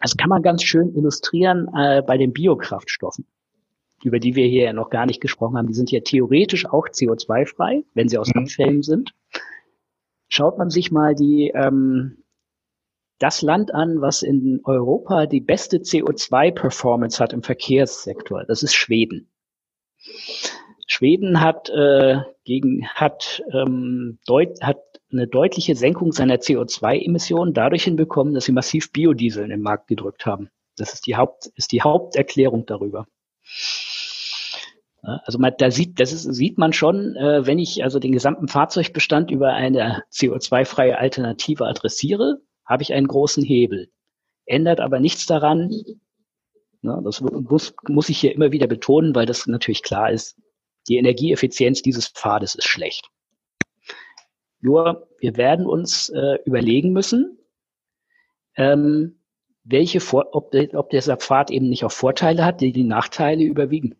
[0.00, 3.26] Das kann man ganz schön illustrieren äh, bei den Biokraftstoffen,
[4.04, 5.66] über die wir hier ja noch gar nicht gesprochen haben.
[5.66, 8.42] Die sind ja theoretisch auch CO2-frei, wenn sie aus mhm.
[8.42, 9.14] Abfällen sind
[10.30, 12.24] schaut man sich mal die ähm,
[13.18, 18.44] das Land an, was in Europa die beste CO2-Performance hat im Verkehrssektor.
[18.46, 19.30] Das ist Schweden.
[20.86, 24.80] Schweden hat äh, gegen hat ähm, deut, hat
[25.12, 30.24] eine deutliche Senkung seiner CO2-Emissionen dadurch hinbekommen, dass sie massiv Biodiesel in den Markt gedrückt
[30.24, 30.48] haben.
[30.76, 33.06] Das ist die Haupt ist die Haupterklärung darüber.
[35.02, 38.48] Also man, da sieht, das ist, sieht man schon, äh, wenn ich also den gesamten
[38.48, 43.90] Fahrzeugbestand über eine CO2-freie Alternative adressiere, habe ich einen großen Hebel.
[44.44, 45.70] Ändert aber nichts daran,
[46.82, 50.38] ne, das muss, muss ich hier immer wieder betonen, weil das natürlich klar ist,
[50.88, 53.08] die Energieeffizienz dieses Pfades ist schlecht.
[54.60, 57.38] Nur wir werden uns äh, überlegen müssen,
[58.56, 59.20] ähm,
[59.64, 63.96] welche Vor ob, ob dieser Pfad eben nicht auch Vorteile hat, die die Nachteile überwiegen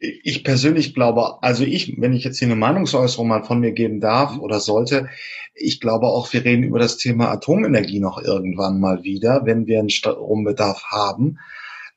[0.00, 4.00] ich persönlich glaube, also ich, wenn ich jetzt hier eine Meinungsäußerung mal von mir geben
[4.00, 5.10] darf oder sollte,
[5.54, 9.78] ich glaube auch, wir reden über das Thema Atomenergie noch irgendwann mal wieder, wenn wir
[9.78, 11.38] einen Strombedarf haben.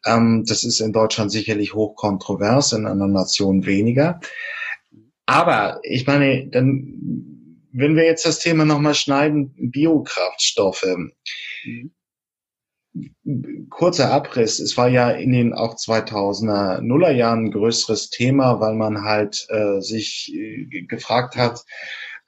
[0.05, 4.19] Ähm, das ist in Deutschland sicherlich hochkontrovers, in anderen Nationen weniger.
[5.25, 10.85] Aber ich meine, dann, wenn wir jetzt das Thema nochmal schneiden, Biokraftstoffe.
[11.63, 11.93] Mhm
[13.69, 14.59] kurzer Abriss.
[14.59, 19.79] Es war ja in den auch 2000er Nullerjahren ein größeres Thema, weil man halt äh,
[19.79, 21.63] sich äh, gefragt hat,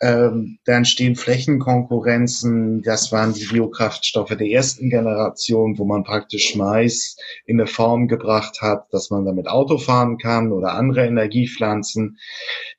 [0.01, 2.81] ähm, da entstehen Flächenkonkurrenzen.
[2.81, 8.61] Das waren die Biokraftstoffe der ersten Generation, wo man praktisch Mais in eine Form gebracht
[8.61, 12.17] hat, dass man damit Auto fahren kann oder andere Energiepflanzen.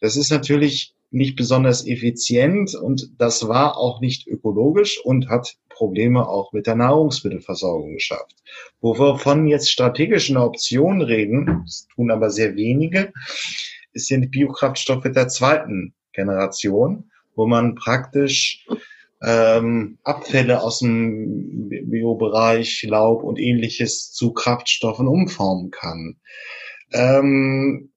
[0.01, 6.27] Das ist natürlich nicht besonders effizient und das war auch nicht ökologisch und hat Probleme
[6.27, 8.35] auch mit der Nahrungsmittelversorgung geschafft.
[8.81, 13.13] Wovon jetzt strategischen Optionen reden, das tun aber sehr wenige,
[13.93, 18.67] sind die Biokraftstoffe der zweiten Generation, wo man praktisch
[19.23, 26.17] ähm, Abfälle aus dem Biobereich, Laub und ähnliches zu Kraftstoffen umformen kann.
[26.93, 27.91] Ähm,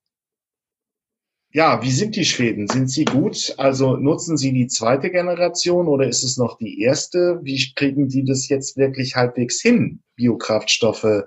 [1.52, 2.68] ja, wie sind die Schweden?
[2.68, 3.56] Sind sie gut?
[3.58, 7.40] Also nutzen sie die zweite Generation oder ist es noch die erste?
[7.42, 11.26] Wie kriegen die das jetzt wirklich halbwegs hin, Biokraftstoffe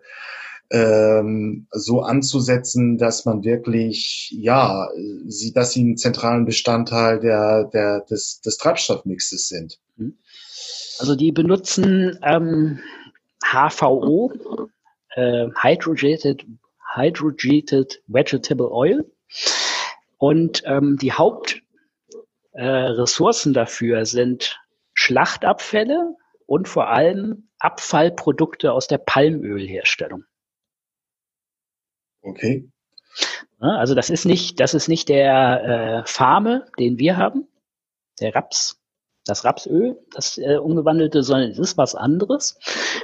[0.71, 4.89] ähm, so anzusetzen, dass man wirklich, ja,
[5.27, 9.79] sie, dass sie einen zentralen Bestandteil der, der, des, des Treibstoffmixes sind?
[9.97, 10.17] Mhm.
[10.99, 12.79] Also die benutzen ähm,
[13.45, 14.33] HVO,
[15.15, 16.47] äh, Hydrogeated,
[16.95, 19.05] Hydrogeated Vegetable Oil.
[20.23, 24.63] Und ähm, die Hauptressourcen äh, dafür sind
[24.95, 26.15] Schlachtabfälle
[26.47, 30.23] und vor allem Abfallprodukte aus der Palmölherstellung.
[32.21, 32.71] Okay.
[33.59, 37.49] Also das ist nicht, das ist nicht der äh, Farme, den wir haben,
[38.21, 38.81] der Raps,
[39.25, 42.61] das Rapsöl, das äh, umgewandelte, sondern es ist was anderes,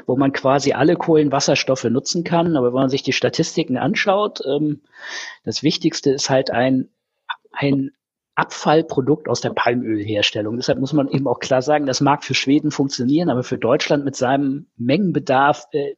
[0.07, 2.57] wo man quasi alle Kohlenwasserstoffe nutzen kann.
[2.57, 4.83] Aber wenn man sich die Statistiken anschaut, ähm,
[5.43, 6.91] das Wichtigste ist halt ein,
[7.51, 7.91] ein
[8.35, 10.57] Abfallprodukt aus der Palmölherstellung.
[10.57, 14.05] Deshalb muss man eben auch klar sagen, das mag für Schweden funktionieren, aber für Deutschland
[14.05, 15.95] mit seinem Mengenbedarf, äh,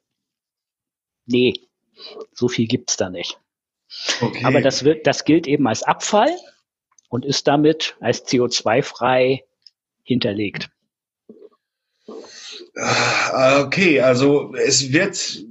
[1.27, 1.55] nee,
[2.33, 3.39] so viel gibt's da nicht.
[4.23, 4.45] Okay.
[4.45, 6.31] Aber das wird, das gilt eben als Abfall
[7.11, 9.45] und ist damit als CO2-frei
[10.03, 10.71] hinterlegt.
[12.77, 15.45] Ah, okay, also es wird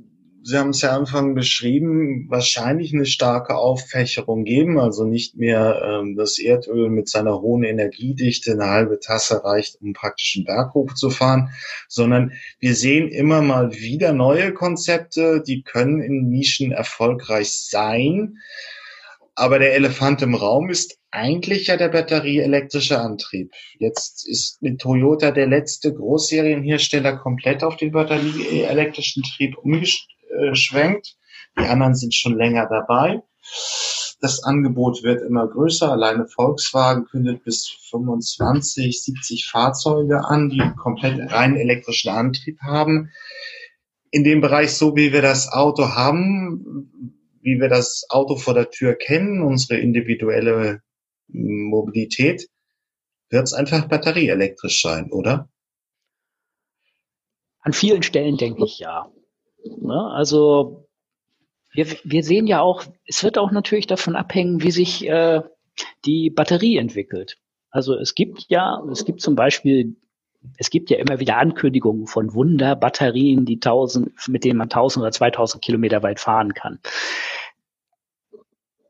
[0.50, 6.16] Sie haben es ja Anfang beschrieben, wahrscheinlich eine starke Auffächerung geben, also nicht mehr ähm,
[6.16, 11.52] das Erdöl mit seiner hohen Energiedichte eine halbe Tasse reicht, um praktisch einen Berg hochzufahren,
[11.88, 18.40] sondern wir sehen immer mal wieder neue Konzepte, die können in Nischen erfolgreich sein.
[19.36, 23.52] Aber der Elefant im Raum ist eigentlich ja der batterieelektrische Antrieb.
[23.78, 31.18] Jetzt ist mit Toyota der letzte Großserienhersteller komplett auf den batterieelektrischen Trieb umgestellt äh, schwenkt.
[31.58, 33.22] Die anderen sind schon länger dabei.
[34.22, 35.92] Das Angebot wird immer größer.
[35.92, 43.12] Alleine Volkswagen kündet bis 25, 70 Fahrzeuge an, die komplett rein elektrischen Antrieb haben.
[44.12, 46.92] In dem Bereich, so wie wir das Auto haben,
[47.42, 50.82] wie wir das Auto vor der Tür kennen, unsere individuelle
[51.28, 52.50] Mobilität,
[53.30, 55.50] wird es einfach batterieelektrisch sein, oder?
[57.62, 59.12] An vielen Stellen denke ich ja.
[59.66, 60.12] Ne?
[60.14, 60.88] Also
[61.72, 65.42] wir, wir sehen ja auch, es wird auch natürlich davon abhängen, wie sich äh,
[66.06, 67.38] die Batterie entwickelt.
[67.70, 69.96] Also es gibt ja, es gibt zum Beispiel,
[70.58, 75.12] es gibt ja immer wieder Ankündigungen von Wunderbatterien, die tausend, mit denen man 1000 oder
[75.12, 76.80] 2000 Kilometer weit fahren kann.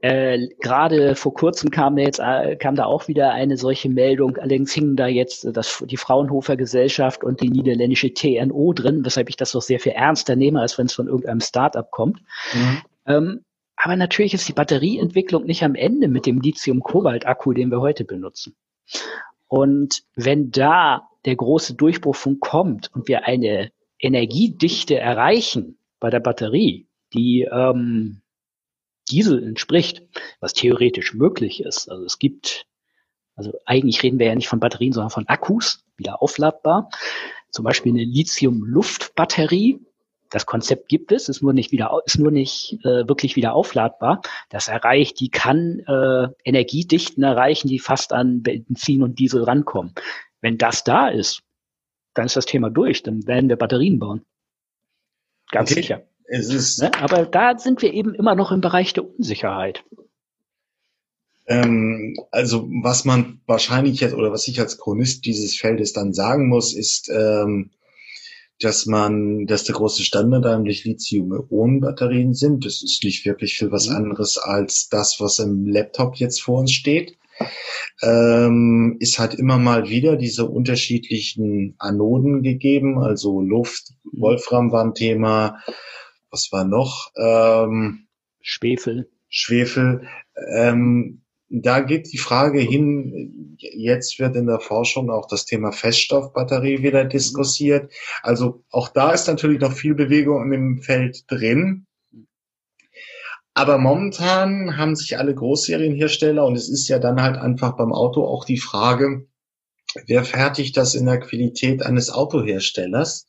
[0.02, 4.38] Äh, Gerade vor kurzem kam da jetzt äh, kam da auch wieder eine solche Meldung.
[4.38, 9.36] Allerdings hingen da jetzt das, die Fraunhofer Gesellschaft und die niederländische TNO drin, weshalb ich
[9.36, 12.22] das doch sehr viel ernster nehme, als wenn es von irgendeinem Startup kommt.
[12.54, 12.82] Mhm.
[13.08, 18.04] Ähm, aber natürlich ist die Batterieentwicklung nicht am Ende mit dem Lithium-Kobalt-Akku, den wir heute
[18.04, 18.56] benutzen.
[19.48, 26.20] Und wenn da der große Durchbruch von kommt und wir eine Energiedichte erreichen bei der
[26.20, 28.22] Batterie, die ähm,
[29.10, 30.04] Diesel entspricht,
[30.40, 31.90] was theoretisch möglich ist.
[31.90, 32.66] Also es gibt,
[33.36, 36.90] also eigentlich reden wir ja nicht von Batterien, sondern von Akkus, wieder aufladbar.
[37.52, 39.80] Zum Beispiel eine Lithium-Luft-Batterie.
[40.30, 44.22] Das Konzept gibt es, ist nur nicht wieder, ist nur nicht äh, wirklich wieder aufladbar.
[44.50, 49.96] Das erreicht, die kann äh, Energiedichten erreichen, die fast an Benzin und Diesel rankommen.
[50.42, 51.42] Wenn das da ist,
[52.14, 53.02] dann ist das Thema durch.
[53.02, 54.24] Dann werden wir Batterien bauen.
[55.52, 55.82] Ganz okay.
[55.82, 56.09] sicher.
[56.32, 56.92] Es ist, ne?
[57.02, 59.84] Aber da sind wir eben immer noch im Bereich der Unsicherheit.
[61.48, 66.48] Ähm, also was man wahrscheinlich jetzt oder was ich als Chronist dieses Feldes dann sagen
[66.48, 67.72] muss, ist, ähm,
[68.60, 72.66] dass man, dass der große Standard eigentlich Lithium-Ionen-Batterien sind.
[72.66, 73.96] Das ist nicht wirklich viel was mhm.
[73.96, 77.18] anderes als das, was im Laptop jetzt vor uns steht.
[78.04, 84.22] Ähm, ist halt immer mal wieder diese unterschiedlichen Anoden gegeben, also Luft, mhm.
[84.22, 85.58] Wolfram war ein Thema,
[86.32, 87.12] was war noch?
[87.16, 88.08] Ähm,
[88.42, 89.10] Schwefel.
[89.30, 90.08] Schwefel.
[90.54, 96.84] Ähm, da geht die Frage hin, jetzt wird in der Forschung auch das Thema Feststoffbatterie
[96.84, 97.92] wieder diskutiert.
[98.22, 101.88] Also auch da ist natürlich noch viel Bewegung im Feld drin.
[103.56, 108.24] Aber momentan haben sich alle Großserienhersteller und es ist ja dann halt einfach beim Auto
[108.24, 109.28] auch die Frage,
[110.06, 113.28] wer fertigt das in der Qualität eines Autoherstellers?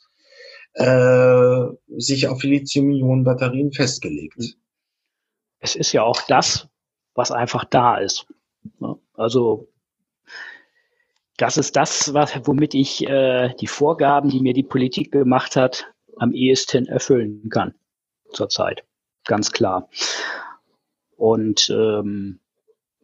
[0.75, 1.65] Äh,
[1.97, 4.57] sich auf Lithium-Ionen-Batterien festgelegt.
[5.59, 6.69] Es ist ja auch das,
[7.15, 8.27] was einfach da ist.
[9.15, 9.69] Also
[11.37, 15.93] das ist das, was, womit ich äh, die Vorgaben, die mir die Politik gemacht hat,
[16.17, 17.75] am ehesten erfüllen kann
[18.33, 18.85] zurzeit.
[19.25, 19.89] Ganz klar.
[21.17, 22.41] Und ähm,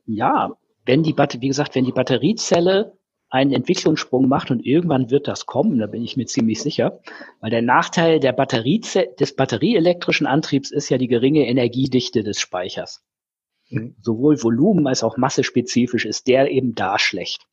[0.07, 0.53] ja,
[0.85, 2.96] wenn die Batterie, wie gesagt, wenn die Batteriezelle
[3.29, 7.01] einen Entwicklungssprung macht und irgendwann wird das kommen, da bin ich mir ziemlich sicher,
[7.41, 8.81] weil der Nachteil der Batterie,
[9.19, 13.05] des batterieelektrischen Antriebs ist ja die geringe Energiedichte des Speichers.
[13.69, 13.97] Mhm.
[14.01, 17.47] Sowohl Volumen als auch massespezifisch ist der eben da schlecht.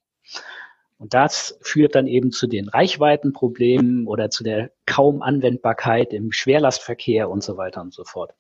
[0.98, 7.30] Und das führt dann eben zu den Reichweitenproblemen oder zu der kaum Anwendbarkeit im Schwerlastverkehr
[7.30, 8.34] und so weiter und so fort.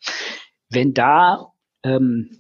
[0.70, 1.52] Wenn da
[1.84, 2.40] ähm,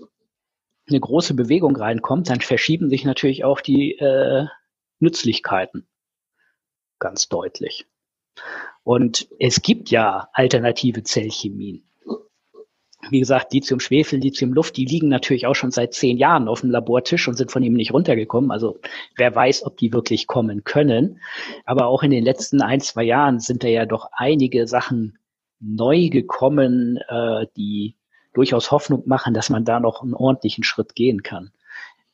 [0.88, 4.45] eine große Bewegung reinkommt, dann verschieben sich natürlich auch die äh,
[5.04, 5.86] Nützlichkeiten.
[7.00, 7.86] Ganz deutlich.
[8.84, 11.84] Und es gibt ja alternative Zellchemien.
[13.10, 16.62] wie gesagt, Lithium, Schwefel, Lithium, Luft, die liegen natürlich auch schon seit zehn Jahren auf
[16.62, 18.50] dem Labortisch und sind von ihm nicht runtergekommen.
[18.50, 18.80] Also
[19.18, 21.19] wer weiß, ob die wirklich kommen können.
[21.65, 25.17] Aber auch in den letzten ein, zwei Jahren sind da ja doch einige Sachen
[25.60, 27.98] neu gekommen, äh, die
[28.34, 31.52] durchaus Hoffnung machen, dass man da noch einen ordentlichen Schritt gehen kann.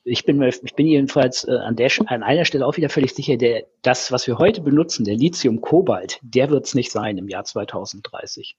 [0.09, 3.37] Ich bin, ich bin jedenfalls äh, an, der, an einer Stelle auch wieder völlig sicher,
[3.37, 7.43] der, das, was wir heute benutzen, der Lithium-Kobalt, der wird es nicht sein im Jahr
[7.43, 8.57] 2030.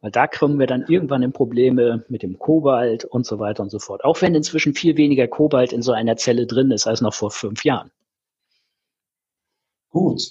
[0.00, 3.70] Weil da kommen wir dann irgendwann in Probleme mit dem Kobalt und so weiter und
[3.70, 4.04] so fort.
[4.04, 7.30] Auch wenn inzwischen viel weniger Kobalt in so einer Zelle drin ist als noch vor
[7.30, 7.90] fünf Jahren.
[9.90, 10.22] Gut,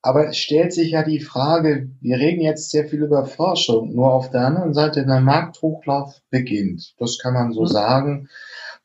[0.00, 4.14] aber es stellt sich ja die Frage, wir reden jetzt sehr viel über Forschung, nur
[4.14, 6.94] auf der anderen Seite der Markthochlauf beginnt.
[6.98, 7.66] Das kann man so mhm.
[7.66, 8.28] sagen.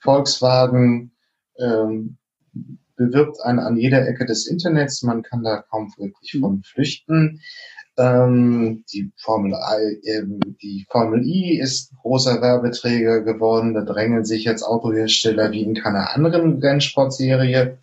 [0.03, 1.11] Volkswagen
[1.57, 2.17] ähm,
[2.95, 7.41] bewirbt einen an jeder Ecke des Internets, man kann da kaum wirklich von flüchten.
[7.95, 13.75] Ähm, die Formel I, ähm, die Formel I ist großer Werbeträger geworden.
[13.75, 17.77] Da drängeln sich jetzt Autohersteller wie in keiner anderen Rennsportserie.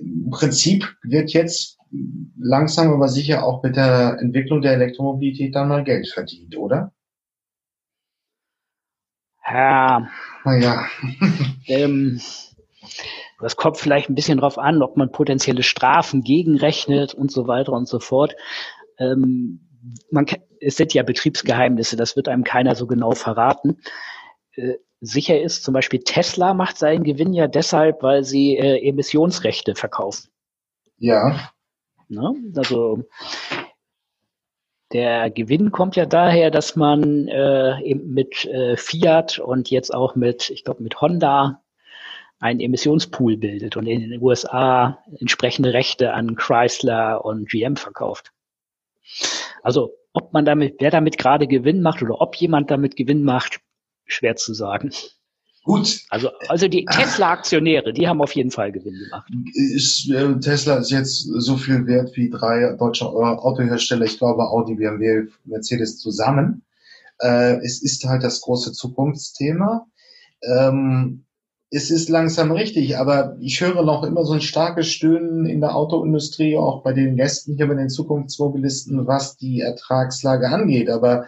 [0.00, 1.78] Im Prinzip wird jetzt
[2.38, 6.92] langsam aber sicher auch mit der Entwicklung der Elektromobilität dann mal Geld verdient, oder?
[9.50, 10.08] Ja.
[10.44, 10.86] Naja.
[11.66, 12.20] ähm,
[13.40, 17.72] das kommt vielleicht ein bisschen drauf an, ob man potenzielle Strafen gegenrechnet und so weiter
[17.72, 18.34] und so fort.
[18.98, 19.68] Ähm,
[20.10, 20.26] man,
[20.60, 23.78] es sind ja Betriebsgeheimnisse, das wird einem keiner so genau verraten.
[24.54, 29.74] Äh, sicher ist zum Beispiel Tesla macht seinen Gewinn ja deshalb, weil sie äh, Emissionsrechte
[29.74, 30.30] verkaufen.
[30.96, 31.50] Ja.
[32.08, 32.34] Ne?
[32.56, 33.04] Also
[34.92, 40.14] der Gewinn kommt ja daher, dass man äh, eben mit äh, Fiat und jetzt auch
[40.14, 41.62] mit, ich glaube, mit Honda
[42.40, 48.32] einen Emissionspool bildet und in den USA entsprechende Rechte an Chrysler und GM verkauft.
[49.62, 53.60] Also ob man damit, wer damit gerade Gewinn macht oder ob jemand damit Gewinn macht,
[54.06, 54.90] schwer zu sagen.
[55.68, 56.00] Gut.
[56.08, 59.30] Also, also die Tesla-Aktionäre, die haben auf jeden Fall Gewinn gemacht.
[59.52, 64.76] Ist, äh, Tesla ist jetzt so viel wert wie drei deutsche Autohersteller, ich glaube Audi,
[64.76, 66.62] BMW, Mercedes zusammen.
[67.20, 69.86] Äh, es ist halt das große Zukunftsthema.
[70.40, 71.26] Ähm,
[71.70, 75.76] es ist langsam richtig, aber ich höre noch immer so ein starkes Stöhnen in der
[75.76, 80.88] Autoindustrie, auch bei den Gästen hier bei den Zukunftsmobilisten, was die Ertragslage angeht.
[80.88, 81.26] Aber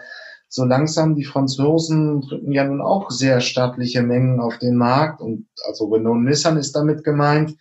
[0.53, 5.47] so langsam die Franzosen drücken ja nun auch sehr staatliche Mengen auf den Markt und
[5.65, 7.55] also Renault Nissan ist damit gemeint.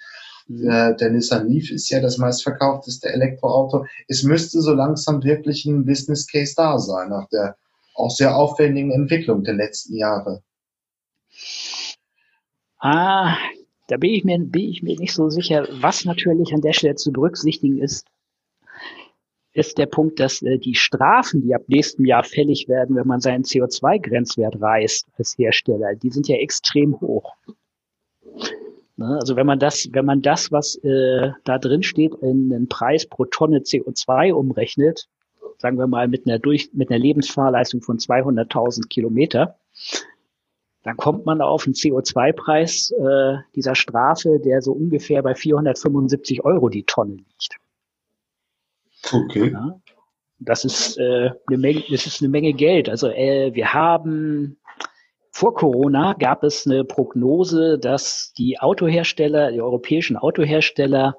[0.48, 0.62] Mhm.
[0.62, 3.86] Der, der Nissan Leaf ist ja das meistverkaufteste Elektroauto.
[4.08, 7.56] Es müsste so langsam wirklich ein Business Case da sein nach der
[7.94, 10.42] auch sehr aufwendigen Entwicklung der letzten Jahre.
[12.80, 13.36] Ah,
[13.86, 15.68] da bin ich mir, bin ich mir nicht so sicher.
[15.80, 18.04] Was natürlich an der Stelle zu berücksichtigen ist,
[19.52, 23.20] ist der Punkt, dass äh, die Strafen, die ab nächstem Jahr fällig werden, wenn man
[23.20, 27.34] seinen CO2-Grenzwert reißt als Hersteller, die sind ja extrem hoch.
[28.96, 29.16] Ne?
[29.18, 33.06] Also wenn man das, wenn man das, was äh, da drin steht, in den Preis
[33.06, 35.08] pro Tonne CO2 umrechnet,
[35.58, 39.56] sagen wir mal mit einer durch, mit einer Lebensfahrleistung von 200.000 Kilometer,
[40.82, 46.68] dann kommt man auf einen CO2-Preis äh, dieser Strafe, der so ungefähr bei 475 Euro
[46.68, 47.56] die Tonne liegt.
[49.12, 49.52] Okay.
[49.52, 49.78] Ja,
[50.38, 52.88] das ist, äh, eine Menge, das ist eine Menge Geld.
[52.88, 54.56] Also äh, wir haben
[55.32, 61.18] vor Corona gab es eine Prognose, dass die Autohersteller, die europäischen Autohersteller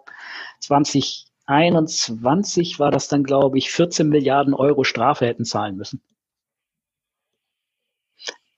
[0.60, 6.02] 2021 war das dann, glaube ich, 14 Milliarden Euro Strafe hätten zahlen müssen.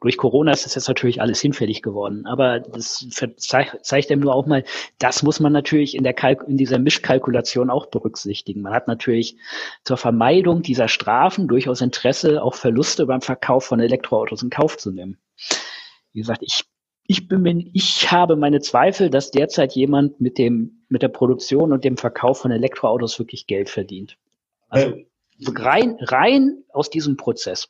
[0.04, 4.45] Durch Corona ist das jetzt natürlich alles hinfällig geworden, aber das zeigt einem nur auch
[4.45, 4.66] mal,
[4.99, 8.62] das muss man natürlich in der Kalk in dieser Mischkalkulation auch berücksichtigen.
[8.62, 9.38] Man hat natürlich
[9.86, 14.91] zur Vermeidung dieser Strafen durchaus Interesse, auch Verluste beim Verkauf von Elektroautos in Kauf zu
[14.91, 15.20] nehmen.
[16.12, 16.66] Wie gesagt, ich
[17.06, 21.72] ich bin mir, ich habe meine Zweifel, dass derzeit jemand mit dem, mit der Produktion
[21.72, 24.18] und dem Verkauf von Elektroautos wirklich Geld verdient.
[24.68, 25.06] Also äh,
[25.56, 27.70] rein, rein aus diesem Prozess.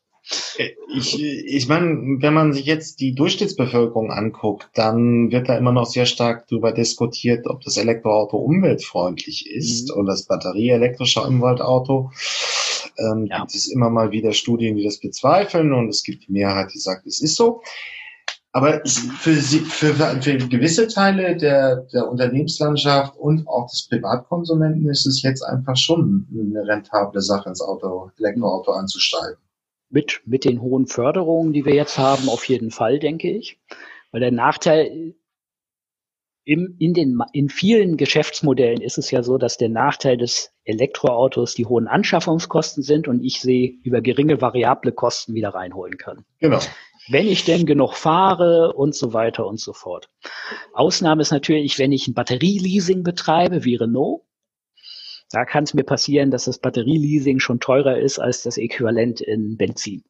[0.96, 5.86] Ich, ich meine, wenn man sich jetzt die Durchschnittsbevölkerung anguckt, dann wird da immer noch
[5.86, 10.00] sehr stark darüber diskutiert, ob das Elektroauto umweltfreundlich ist mhm.
[10.00, 12.12] oder das batterieelektrische Umweltauto.
[12.98, 13.40] Ähm, ja.
[13.40, 16.80] Gibt es immer mal wieder Studien, die das bezweifeln und es gibt die Mehrheit, die
[16.80, 17.62] sagt, es ist so.
[18.56, 25.08] Aber für, sie, für, für gewisse Teile der, der Unternehmenslandschaft und auch des Privatkonsumenten ist
[25.08, 29.43] es jetzt einfach schon eine rentable Sache, ins Auto, Elektroauto einzusteigen
[29.94, 33.60] mit, mit den hohen Förderungen, die wir jetzt haben, auf jeden Fall, denke ich.
[34.12, 35.14] Weil der Nachteil,
[36.46, 41.54] im, in, den, in vielen Geschäftsmodellen ist es ja so, dass der Nachteil des Elektroautos
[41.54, 46.26] die hohen Anschaffungskosten sind und ich sie über geringe variable Kosten wieder reinholen kann.
[46.40, 46.60] Genau.
[47.10, 50.10] Wenn ich denn genug fahre und so weiter und so fort.
[50.74, 54.24] Ausnahme ist natürlich, wenn ich ein Batterieleasing betreibe, wie Renault.
[55.34, 59.58] Da kann es mir passieren, dass das Batterieleasing schon teurer ist als das Äquivalent in
[59.58, 60.04] Benzin.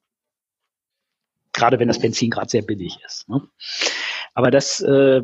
[1.54, 3.30] Gerade wenn das Benzin gerade sehr billig ist.
[3.30, 3.42] Ne?
[4.34, 5.22] Aber das äh,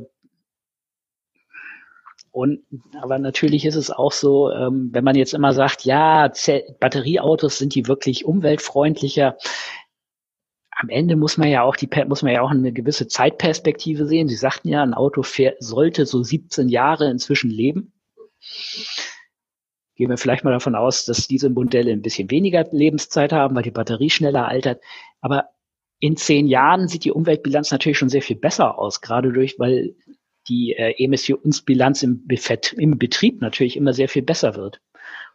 [2.31, 2.61] und
[3.01, 7.57] aber natürlich ist es auch so, ähm, wenn man jetzt immer sagt, ja, Z Batterieautos
[7.57, 9.37] sind die wirklich umweltfreundlicher.
[10.71, 14.29] Am Ende muss man ja auch die muss man ja auch eine gewisse Zeitperspektive sehen.
[14.29, 15.23] Sie sagten ja, ein Auto
[15.59, 17.91] sollte so 17 Jahre inzwischen leben.
[19.99, 23.63] Gehen wir vielleicht mal davon aus, dass diese Modelle ein bisschen weniger Lebenszeit haben, weil
[23.63, 24.81] die Batterie schneller altert.
[25.19, 25.49] Aber
[25.99, 29.97] in zehn Jahren sieht die Umweltbilanz natürlich schon sehr viel besser aus, gerade durch, weil
[30.47, 32.25] die äh, Emissionsbilanz im,
[32.77, 34.79] im Betrieb natürlich immer sehr viel besser wird.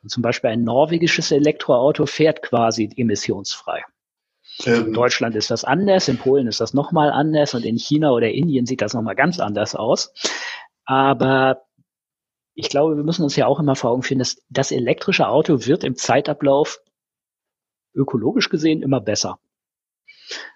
[0.02, 3.84] Und zum Beispiel ein norwegisches Elektroauto fährt quasi emissionsfrei.
[4.64, 4.86] Ähm.
[4.86, 8.30] In Deutschland ist das anders, in Polen ist das nochmal anders und in China oder
[8.30, 10.14] Indien sieht das nochmal ganz anders aus.
[10.86, 11.66] Aber
[12.54, 15.66] ich glaube, wir müssen uns ja auch immer vor Augen führen, dass das elektrische Auto
[15.66, 16.80] wird im Zeitablauf
[17.94, 19.38] ökologisch gesehen immer besser.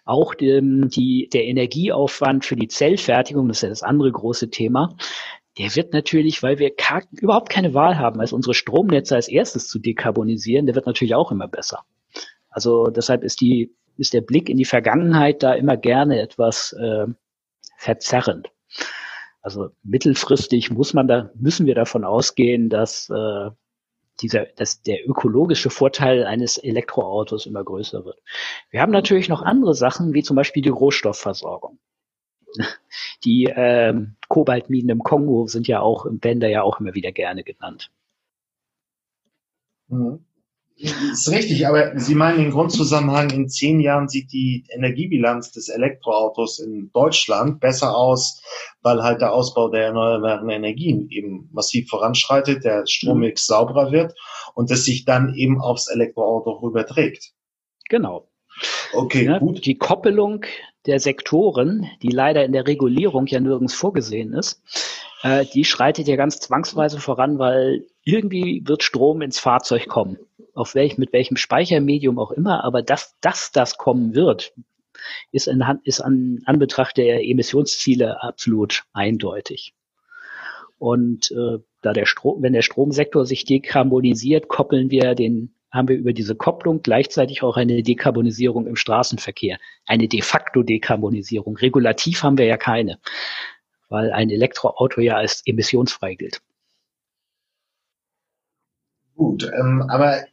[0.04, 4.96] Auch die, die, der Energieaufwand für die Zellfertigung, das ist ja das andere große Thema,
[5.58, 6.72] der wird natürlich, weil wir
[7.12, 11.32] überhaupt keine Wahl haben, als unsere Stromnetze als erstes zu dekarbonisieren, der wird natürlich auch
[11.32, 11.84] immer besser.
[12.48, 17.06] Also deshalb ist die, ist der Blick in die Vergangenheit da immer gerne etwas äh,
[17.76, 18.50] verzerrend.
[19.40, 23.50] Also mittelfristig muss man da, müssen wir davon ausgehen, dass äh,
[24.20, 28.20] dieser, dass der ökologische Vorteil eines Elektroautos immer größer wird.
[28.70, 31.78] Wir haben natürlich noch andere Sachen, wie zum Beispiel die Rohstoffversorgung.
[33.24, 37.44] Die ähm, Kobaltminen im Kongo sind ja auch im Bänder ja auch immer wieder gerne
[37.44, 37.90] genannt.
[39.88, 40.24] Mhm.
[40.80, 45.68] Das ist richtig, aber Sie meinen den Grundzusammenhang, in zehn Jahren sieht die Energiebilanz des
[45.68, 48.40] Elektroautos in Deutschland besser aus,
[48.82, 53.54] weil halt der Ausbau der erneuerbaren Energien eben massiv voranschreitet, der Strommix mhm.
[53.54, 54.14] sauberer wird
[54.54, 57.32] und es sich dann eben aufs Elektroauto überträgt.
[57.88, 58.28] Genau.
[58.92, 59.66] Okay, ja, gut.
[59.66, 60.44] Die Koppelung
[60.86, 64.62] der Sektoren, die leider in der Regulierung ja nirgends vorgesehen ist,
[65.22, 70.18] äh, die schreitet ja ganz zwangsweise voran, weil irgendwie wird Strom ins Fahrzeug kommen
[70.58, 74.52] auf welch, mit welchem Speichermedium auch immer, aber dass, dass das kommen wird,
[75.30, 79.72] ist, in, ist an Anbetracht der Emissionsziele absolut eindeutig.
[80.78, 85.96] Und äh, da der Strom, wenn der Stromsektor sich dekarbonisiert, koppeln wir den, haben wir
[85.96, 91.56] über diese Kopplung gleichzeitig auch eine Dekarbonisierung im Straßenverkehr, eine de facto Dekarbonisierung.
[91.56, 92.98] Regulativ haben wir ja keine,
[93.88, 96.40] weil ein Elektroauto ja als emissionsfrei gilt.
[99.16, 100.24] Gut, ähm, aber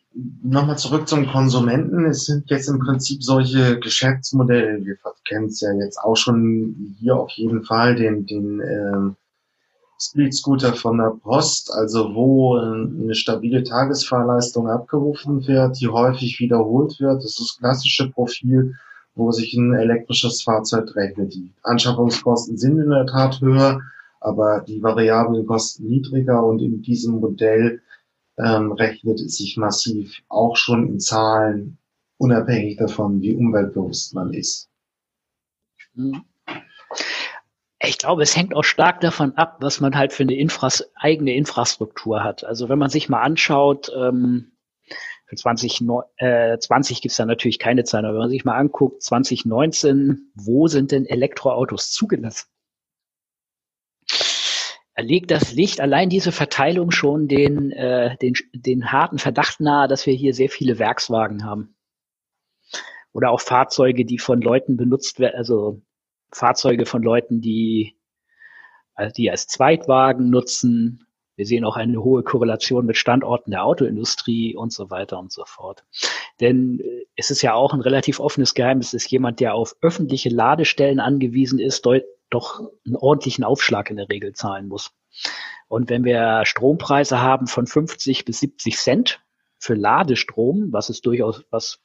[0.43, 2.05] nochmal zurück zum Konsumenten.
[2.05, 4.97] Es sind jetzt im Prinzip solche Geschäftsmodelle, wir
[5.27, 9.15] kennen es ja jetzt auch schon hier auf jeden Fall, den, den äh,
[9.99, 16.99] Street Scooter von der Post, also wo eine stabile Tagesfahrleistung abgerufen wird, die häufig wiederholt
[16.99, 17.17] wird.
[17.17, 18.75] Das ist das klassische Profil,
[19.15, 21.33] wo sich ein elektrisches Fahrzeug rechnet.
[21.33, 23.81] Die Anschaffungskosten sind in der Tat höher,
[24.19, 27.81] aber die variablen Kosten niedriger und in diesem Modell
[28.37, 31.77] ähm, rechnet es sich massiv, auch schon in Zahlen,
[32.17, 34.69] unabhängig davon, wie umweltbewusst man ist.
[35.93, 36.23] Mhm.
[37.79, 41.35] Ich glaube, es hängt auch stark davon ab, was man halt für eine Infras eigene
[41.35, 42.43] Infrastruktur hat.
[42.43, 44.51] Also wenn man sich mal anschaut, ähm,
[45.35, 48.57] für 2020 äh, 20 gibt es da natürlich keine Zahlen, aber wenn man sich mal
[48.57, 52.47] anguckt, 2019, wo sind denn Elektroautos zugelassen?
[54.97, 60.05] legt das Licht allein diese Verteilung schon den, äh, den, den harten Verdacht nahe, dass
[60.05, 61.75] wir hier sehr viele Werkswagen haben.
[63.11, 65.81] Oder auch Fahrzeuge, die von Leuten benutzt werden, also
[66.31, 67.97] Fahrzeuge von Leuten, die,
[68.93, 71.04] also die als Zweitwagen nutzen.
[71.35, 75.43] Wir sehen auch eine hohe Korrelation mit Standorten der Autoindustrie und so weiter und so
[75.45, 75.83] fort.
[76.39, 80.29] Denn äh, es ist ja auch ein relativ offenes Geheimnis, dass jemand, der auf öffentliche
[80.29, 81.85] Ladestellen angewiesen ist,
[82.29, 84.91] doch einen ordentlichen Aufschlag in der Regel zahlen muss.
[85.67, 89.21] Und wenn wir Strompreise haben von 50 bis 70 Cent
[89.57, 91.79] für Ladestrom, was ist durchaus, was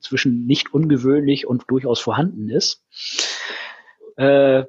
[0.00, 2.84] zwischen nicht ungewöhnlich und durchaus vorhanden ist,
[4.16, 4.64] äh,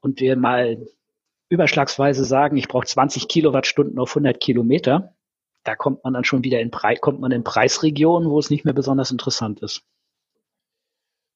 [0.00, 0.86] und wir mal
[1.48, 5.14] überschlagsweise sagen, ich brauche 20 Kilowattstunden auf 100 Kilometer,
[5.64, 8.64] da kommt man dann schon wieder in, Pre kommt man in Preisregionen, wo es nicht
[8.64, 9.82] mehr besonders interessant ist.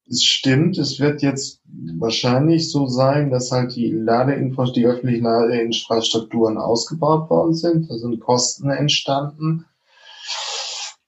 [0.09, 1.63] es stimmt, es wird jetzt
[1.99, 8.21] wahrscheinlich so sein, dass halt die Ladeinfra die öffentlichen Ladeinfrastrukturen ausgebaut worden sind, da sind
[8.21, 9.67] Kosten entstanden.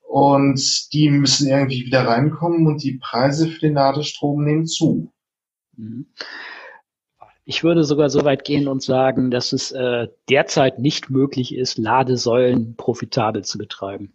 [0.03, 5.11] Und die müssen irgendwie wieder reinkommen und die Preise für den Ladestrom nehmen zu.
[5.77, 6.07] Mhm.
[7.47, 11.77] Ich würde sogar so weit gehen und sagen, dass es äh, derzeit nicht möglich ist,
[11.77, 14.13] Ladesäulen profitabel zu betreiben.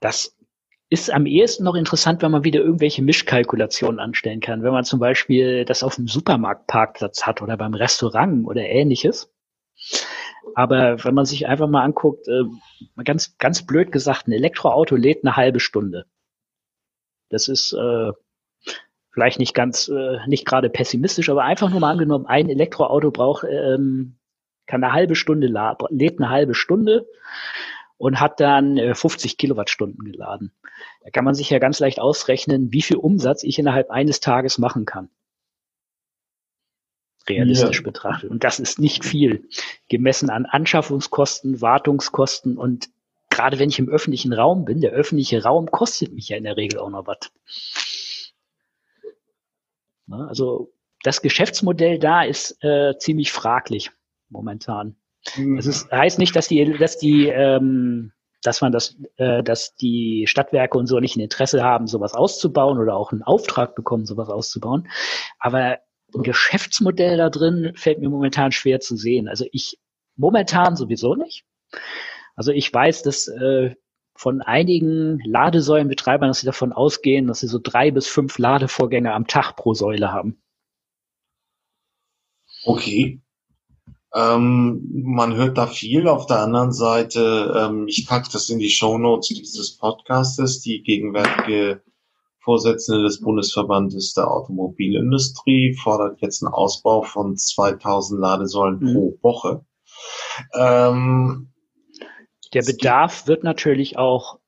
[0.00, 0.34] Das
[0.88, 4.62] ist am ehesten noch interessant, wenn man wieder irgendwelche Mischkalkulationen anstellen kann.
[4.62, 9.30] Wenn man zum Beispiel das auf dem Supermarktparkplatz hat oder beim Restaurant oder ähnliches.
[10.54, 12.44] Aber wenn man sich einfach mal anguckt, äh,
[13.04, 16.06] ganz, ganz blöd gesagt, ein Elektroauto lädt eine halbe Stunde.
[17.28, 18.12] Das ist äh,
[19.16, 23.46] vielleicht nicht ganz, äh, nicht gerade pessimistisch, aber einfach nur mal angenommen, ein Elektroauto braucht,
[23.50, 24.18] ähm,
[24.66, 27.08] kann eine halbe Stunde laden, lädt eine halbe Stunde
[27.96, 30.52] und hat dann äh, 50 Kilowattstunden geladen.
[31.02, 34.58] Da kann man sich ja ganz leicht ausrechnen, wie viel Umsatz ich innerhalb eines Tages
[34.58, 35.08] machen kann.
[37.26, 37.84] Realistisch ja.
[37.84, 38.30] betrachtet.
[38.30, 39.48] Und das ist nicht viel,
[39.88, 42.90] gemessen an Anschaffungskosten, Wartungskosten und
[43.30, 46.58] gerade wenn ich im öffentlichen Raum bin, der öffentliche Raum kostet mich ja in der
[46.58, 47.30] Regel auch noch was.
[50.10, 53.90] Also das Geschäftsmodell da ist äh, ziemlich fraglich
[54.28, 54.96] momentan.
[55.36, 55.56] Mhm.
[55.56, 60.26] Das ist, heißt nicht, dass die, dass die, ähm, dass man das, äh, dass die
[60.26, 64.28] Stadtwerke und so nicht ein Interesse haben, sowas auszubauen oder auch einen Auftrag bekommen, sowas
[64.28, 64.88] auszubauen.
[65.38, 65.78] Aber
[66.14, 69.28] ein Geschäftsmodell da drin fällt mir momentan schwer zu sehen.
[69.28, 69.78] Also ich
[70.16, 71.44] momentan sowieso nicht.
[72.36, 73.74] Also ich weiß, dass äh,
[74.16, 79.26] von einigen Ladesäulenbetreibern, dass sie davon ausgehen, dass sie so drei bis fünf Ladevorgänge am
[79.26, 80.42] Tag pro Säule haben.
[82.64, 83.20] Okay.
[84.14, 86.08] Ähm, man hört da viel.
[86.08, 91.82] Auf der anderen Seite, ähm, ich packe das in die Shownotes dieses Podcastes, die gegenwärtige
[92.46, 98.94] Vorsitzende des Bundesverbandes der Automobilindustrie fordert jetzt einen Ausbau von 2000 Ladesäulen mhm.
[98.94, 99.66] pro Woche.
[100.54, 101.48] Ähm,
[102.56, 104.38] der Bedarf wird natürlich auch,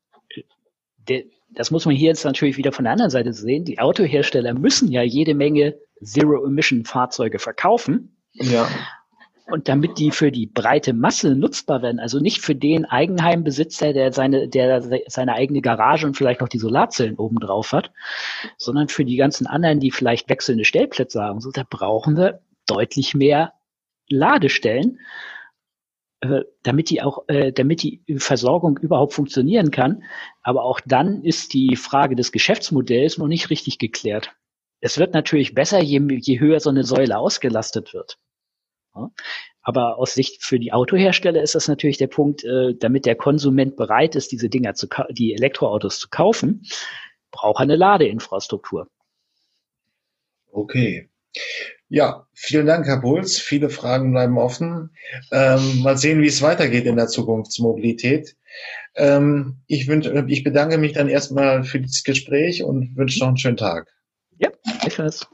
[1.09, 3.67] der, das muss man hier jetzt natürlich wieder von der anderen Seite sehen.
[3.67, 8.17] Die Autohersteller müssen ja jede Menge Zero-Emission-Fahrzeuge verkaufen.
[8.33, 8.67] Ja.
[9.51, 14.13] Und damit die für die breite Masse nutzbar werden, also nicht für den Eigenheimbesitzer, der
[14.13, 17.93] seine, der seine eigene Garage und vielleicht noch die Solarzellen oben drauf hat,
[18.57, 23.15] sondern für die ganzen anderen, die vielleicht wechselnde Stellplätze haben, so, da brauchen wir deutlich
[23.15, 23.53] mehr
[24.09, 24.99] Ladestellen,
[26.21, 30.03] äh, damit die auch, äh, damit die Versorgung überhaupt funktionieren kann.
[30.43, 34.35] Aber auch dann ist die Frage des Geschäftsmodells noch nicht richtig geklärt.
[34.81, 38.19] Es wird natürlich besser, je, je höher so eine Säule ausgelastet wird.
[39.63, 43.77] Aber aus Sicht für die Autohersteller ist das natürlich der Punkt, äh, damit der Konsument
[43.77, 46.65] bereit ist, diese Dinger zu, die Elektroautos zu kaufen,
[47.31, 48.89] braucht er eine Ladeinfrastruktur.
[50.51, 51.11] Okay.
[51.91, 53.39] Ja, vielen Dank, Herr Puls.
[53.39, 54.91] Viele Fragen bleiben offen.
[55.33, 58.37] Ähm, mal sehen, wie es weitergeht in der Zukunftsmobilität.
[58.95, 63.39] Ähm, ich, wünsch, ich bedanke mich dann erstmal für dieses Gespräch und wünsche noch einen
[63.39, 63.89] schönen Tag.
[64.39, 64.51] Ja,
[64.87, 65.27] ich weiß.